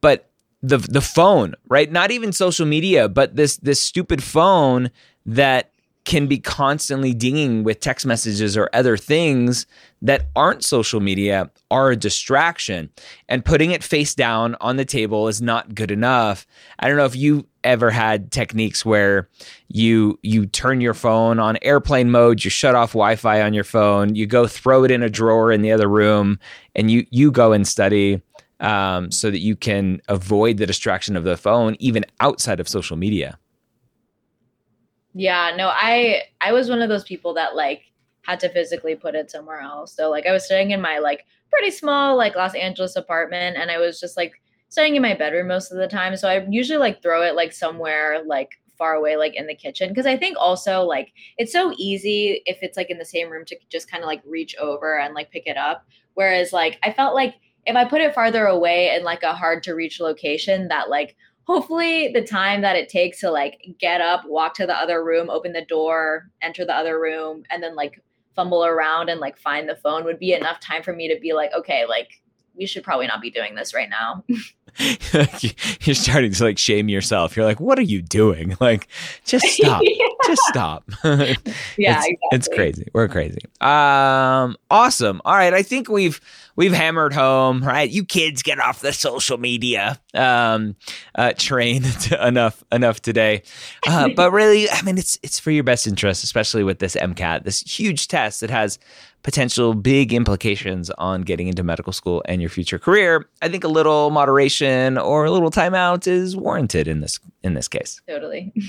but 0.00 0.30
the 0.62 0.78
the 0.78 1.00
phone, 1.00 1.54
right? 1.68 1.90
Not 1.90 2.10
even 2.10 2.32
social 2.32 2.66
media, 2.66 3.08
but 3.08 3.36
this 3.36 3.56
this 3.58 3.80
stupid 3.80 4.22
phone 4.22 4.90
that 5.26 5.70
can 6.10 6.26
be 6.26 6.38
constantly 6.38 7.14
dinging 7.14 7.62
with 7.62 7.78
text 7.78 8.04
messages 8.04 8.56
or 8.56 8.68
other 8.72 8.96
things 8.96 9.64
that 10.02 10.26
aren't 10.34 10.64
social 10.64 10.98
media 10.98 11.48
are 11.70 11.92
a 11.92 11.96
distraction. 11.96 12.90
And 13.28 13.44
putting 13.44 13.70
it 13.70 13.84
face 13.84 14.12
down 14.12 14.56
on 14.60 14.74
the 14.74 14.84
table 14.84 15.28
is 15.28 15.40
not 15.40 15.72
good 15.72 15.92
enough. 15.92 16.48
I 16.80 16.88
don't 16.88 16.96
know 16.96 17.04
if 17.04 17.14
you 17.14 17.46
ever 17.62 17.90
had 17.90 18.32
techniques 18.32 18.84
where 18.84 19.28
you 19.68 20.18
you 20.24 20.46
turn 20.46 20.80
your 20.80 20.94
phone 20.94 21.38
on 21.38 21.58
airplane 21.62 22.10
mode, 22.10 22.42
you 22.42 22.50
shut 22.50 22.74
off 22.74 22.90
Wi-Fi 22.90 23.40
on 23.42 23.54
your 23.54 23.62
phone, 23.62 24.16
you 24.16 24.26
go 24.26 24.48
throw 24.48 24.82
it 24.82 24.90
in 24.90 25.04
a 25.04 25.08
drawer 25.08 25.52
in 25.52 25.62
the 25.62 25.70
other 25.70 25.88
room, 25.88 26.40
and 26.74 26.90
you 26.90 27.06
you 27.10 27.30
go 27.30 27.52
and 27.52 27.68
study 27.68 28.20
um, 28.58 29.12
so 29.12 29.30
that 29.30 29.38
you 29.38 29.54
can 29.54 30.02
avoid 30.08 30.56
the 30.56 30.66
distraction 30.66 31.16
of 31.16 31.22
the 31.22 31.36
phone 31.36 31.76
even 31.78 32.04
outside 32.18 32.58
of 32.58 32.68
social 32.68 32.96
media. 32.96 33.38
Yeah, 35.14 35.54
no, 35.56 35.68
I 35.68 36.22
I 36.40 36.52
was 36.52 36.68
one 36.70 36.82
of 36.82 36.88
those 36.88 37.04
people 37.04 37.34
that 37.34 37.56
like 37.56 37.82
had 38.22 38.40
to 38.40 38.48
physically 38.48 38.94
put 38.94 39.14
it 39.14 39.30
somewhere 39.30 39.60
else. 39.60 39.94
So 39.94 40.10
like 40.10 40.26
I 40.26 40.32
was 40.32 40.44
studying 40.44 40.70
in 40.70 40.80
my 40.80 40.98
like 40.98 41.24
pretty 41.50 41.70
small 41.70 42.16
like 42.16 42.36
Los 42.36 42.54
Angeles 42.54 42.96
apartment 42.96 43.56
and 43.56 43.70
I 43.70 43.78
was 43.78 43.98
just 43.98 44.16
like 44.16 44.32
staying 44.68 44.94
in 44.94 45.02
my 45.02 45.14
bedroom 45.14 45.48
most 45.48 45.72
of 45.72 45.78
the 45.78 45.88
time. 45.88 46.16
So 46.16 46.28
I 46.28 46.46
usually 46.48 46.78
like 46.78 47.02
throw 47.02 47.22
it 47.22 47.34
like 47.34 47.52
somewhere 47.52 48.22
like 48.24 48.50
far 48.78 48.94
away 48.94 49.16
like 49.16 49.34
in 49.34 49.46
the 49.46 49.54
kitchen 49.54 49.88
because 49.88 50.06
I 50.06 50.16
think 50.16 50.36
also 50.38 50.82
like 50.84 51.12
it's 51.38 51.52
so 51.52 51.74
easy 51.76 52.42
if 52.46 52.58
it's 52.62 52.76
like 52.76 52.88
in 52.90 52.98
the 52.98 53.04
same 53.04 53.28
room 53.30 53.44
to 53.46 53.56
just 53.68 53.90
kind 53.90 54.02
of 54.02 54.06
like 54.06 54.22
reach 54.24 54.54
over 54.56 54.98
and 54.98 55.12
like 55.14 55.30
pick 55.30 55.46
it 55.46 55.56
up 55.58 55.84
whereas 56.14 56.52
like 56.52 56.78
I 56.82 56.92
felt 56.92 57.14
like 57.14 57.34
if 57.66 57.76
I 57.76 57.84
put 57.84 58.00
it 58.00 58.14
farther 58.14 58.46
away 58.46 58.94
in 58.94 59.04
like 59.04 59.22
a 59.22 59.34
hard 59.34 59.62
to 59.64 59.74
reach 59.74 60.00
location 60.00 60.68
that 60.68 60.88
like 60.88 61.14
hopefully 61.44 62.12
the 62.12 62.22
time 62.22 62.60
that 62.62 62.76
it 62.76 62.88
takes 62.88 63.20
to 63.20 63.30
like 63.30 63.60
get 63.78 64.00
up, 64.00 64.22
walk 64.26 64.54
to 64.54 64.66
the 64.66 64.74
other 64.74 65.04
room, 65.04 65.30
open 65.30 65.52
the 65.52 65.64
door, 65.64 66.30
enter 66.42 66.64
the 66.64 66.74
other 66.74 67.00
room, 67.00 67.42
and 67.50 67.62
then 67.62 67.74
like 67.74 68.00
fumble 68.36 68.64
around 68.64 69.08
and 69.08 69.20
like 69.20 69.38
find 69.38 69.68
the 69.68 69.76
phone 69.76 70.04
would 70.04 70.18
be 70.18 70.32
enough 70.32 70.60
time 70.60 70.82
for 70.82 70.92
me 70.92 71.12
to 71.12 71.20
be 71.20 71.32
like, 71.32 71.50
okay, 71.52 71.84
like 71.88 72.22
we 72.56 72.66
should 72.66 72.82
probably 72.82 73.06
not 73.06 73.20
be 73.20 73.30
doing 73.30 73.54
this 73.54 73.74
right 73.74 73.88
now. 73.88 74.24
You're 75.82 75.94
starting 75.94 76.32
to 76.32 76.44
like 76.44 76.58
shame 76.58 76.88
yourself. 76.88 77.36
You're 77.36 77.44
like, 77.44 77.60
what 77.60 77.78
are 77.78 77.82
you 77.82 78.02
doing? 78.02 78.56
Like, 78.60 78.88
just 79.24 79.46
stop. 79.46 79.80
yeah. 79.82 80.06
Just 80.26 80.42
stop. 80.42 80.84
yeah, 81.02 81.32
it's, 81.32 81.40
exactly. 81.78 82.18
it's 82.32 82.48
crazy. 82.48 82.86
We're 82.92 83.08
crazy. 83.08 83.40
Um, 83.62 84.56
awesome. 84.70 85.22
All 85.24 85.34
right. 85.34 85.54
I 85.54 85.62
think 85.62 85.88
we've 85.88 86.20
we've 86.56 86.74
hammered 86.74 87.14
home, 87.14 87.64
right? 87.64 87.88
You 87.88 88.04
kids 88.04 88.42
get 88.42 88.60
off 88.60 88.80
the 88.80 88.92
social 88.92 89.38
media 89.38 89.98
um, 90.12 90.76
uh, 91.14 91.32
train 91.38 91.84
enough 92.20 92.62
enough 92.70 93.00
today. 93.00 93.42
Uh, 93.86 94.10
but 94.14 94.30
really, 94.30 94.68
I 94.68 94.82
mean, 94.82 94.98
it's 94.98 95.18
it's 95.22 95.38
for 95.38 95.52
your 95.52 95.64
best 95.64 95.86
interest, 95.86 96.22
especially 96.22 96.64
with 96.64 96.80
this 96.80 96.96
MCAT, 96.96 97.44
this 97.44 97.60
huge 97.62 98.08
test 98.08 98.42
that 98.42 98.50
has 98.50 98.78
potential 99.22 99.74
big 99.74 100.12
implications 100.12 100.90
on 100.90 101.22
getting 101.22 101.48
into 101.48 101.62
medical 101.62 101.92
school 101.92 102.22
and 102.26 102.40
your 102.40 102.50
future 102.50 102.78
career. 102.78 103.28
I 103.42 103.48
think 103.48 103.64
a 103.64 103.68
little 103.68 104.10
moderation 104.10 104.98
or 104.98 105.24
a 105.24 105.30
little 105.30 105.50
timeout 105.50 106.06
is 106.06 106.36
warranted 106.36 106.88
in 106.88 107.00
this 107.00 107.18
in 107.42 107.54
this 107.54 107.68
case. 107.68 108.00
Totally. 108.08 108.52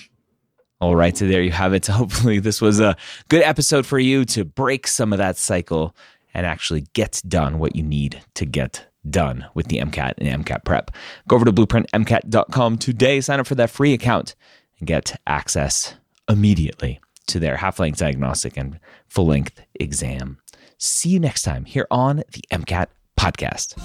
All 0.81 0.95
right, 0.95 1.15
so 1.15 1.27
there 1.27 1.43
you 1.43 1.51
have 1.51 1.73
it. 1.73 1.85
Hopefully, 1.87 2.39
this 2.39 2.59
was 2.59 2.79
a 2.79 2.97
good 3.29 3.43
episode 3.43 3.85
for 3.85 3.99
you 3.99 4.25
to 4.25 4.43
break 4.43 4.87
some 4.87 5.13
of 5.13 5.19
that 5.19 5.37
cycle 5.37 5.95
and 6.33 6.45
actually 6.45 6.85
get 6.93 7.21
done 7.27 7.59
what 7.59 7.75
you 7.75 7.83
need 7.83 8.21
to 8.33 8.45
get 8.45 8.87
done 9.09 9.45
with 9.53 9.67
the 9.67 9.77
MCAT 9.77 10.13
and 10.17 10.45
MCAT 10.45 10.63
prep. 10.63 10.91
Go 11.27 11.35
over 11.35 11.45
to 11.45 11.53
blueprintmcat.com 11.53 12.77
today, 12.77 13.21
sign 13.21 13.39
up 13.39 13.47
for 13.47 13.55
that 13.55 13.69
free 13.69 13.93
account, 13.93 14.35
and 14.79 14.87
get 14.87 15.19
access 15.27 15.95
immediately 16.27 16.99
to 17.27 17.39
their 17.39 17.57
half 17.57 17.79
length 17.79 17.99
diagnostic 17.99 18.57
and 18.57 18.79
full 19.07 19.27
length 19.27 19.61
exam. 19.79 20.39
See 20.83 21.09
you 21.09 21.19
next 21.19 21.43
time 21.43 21.65
here 21.65 21.85
on 21.91 22.23
the 22.31 22.41
MCAT 22.49 22.87
podcast. 23.15 23.75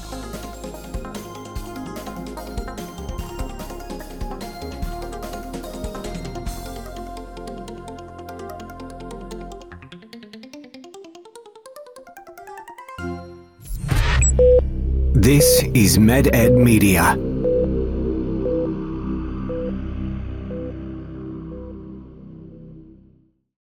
This 15.12 15.64
is 15.74 15.98
MedEd 15.98 16.52
Media. 16.56 17.35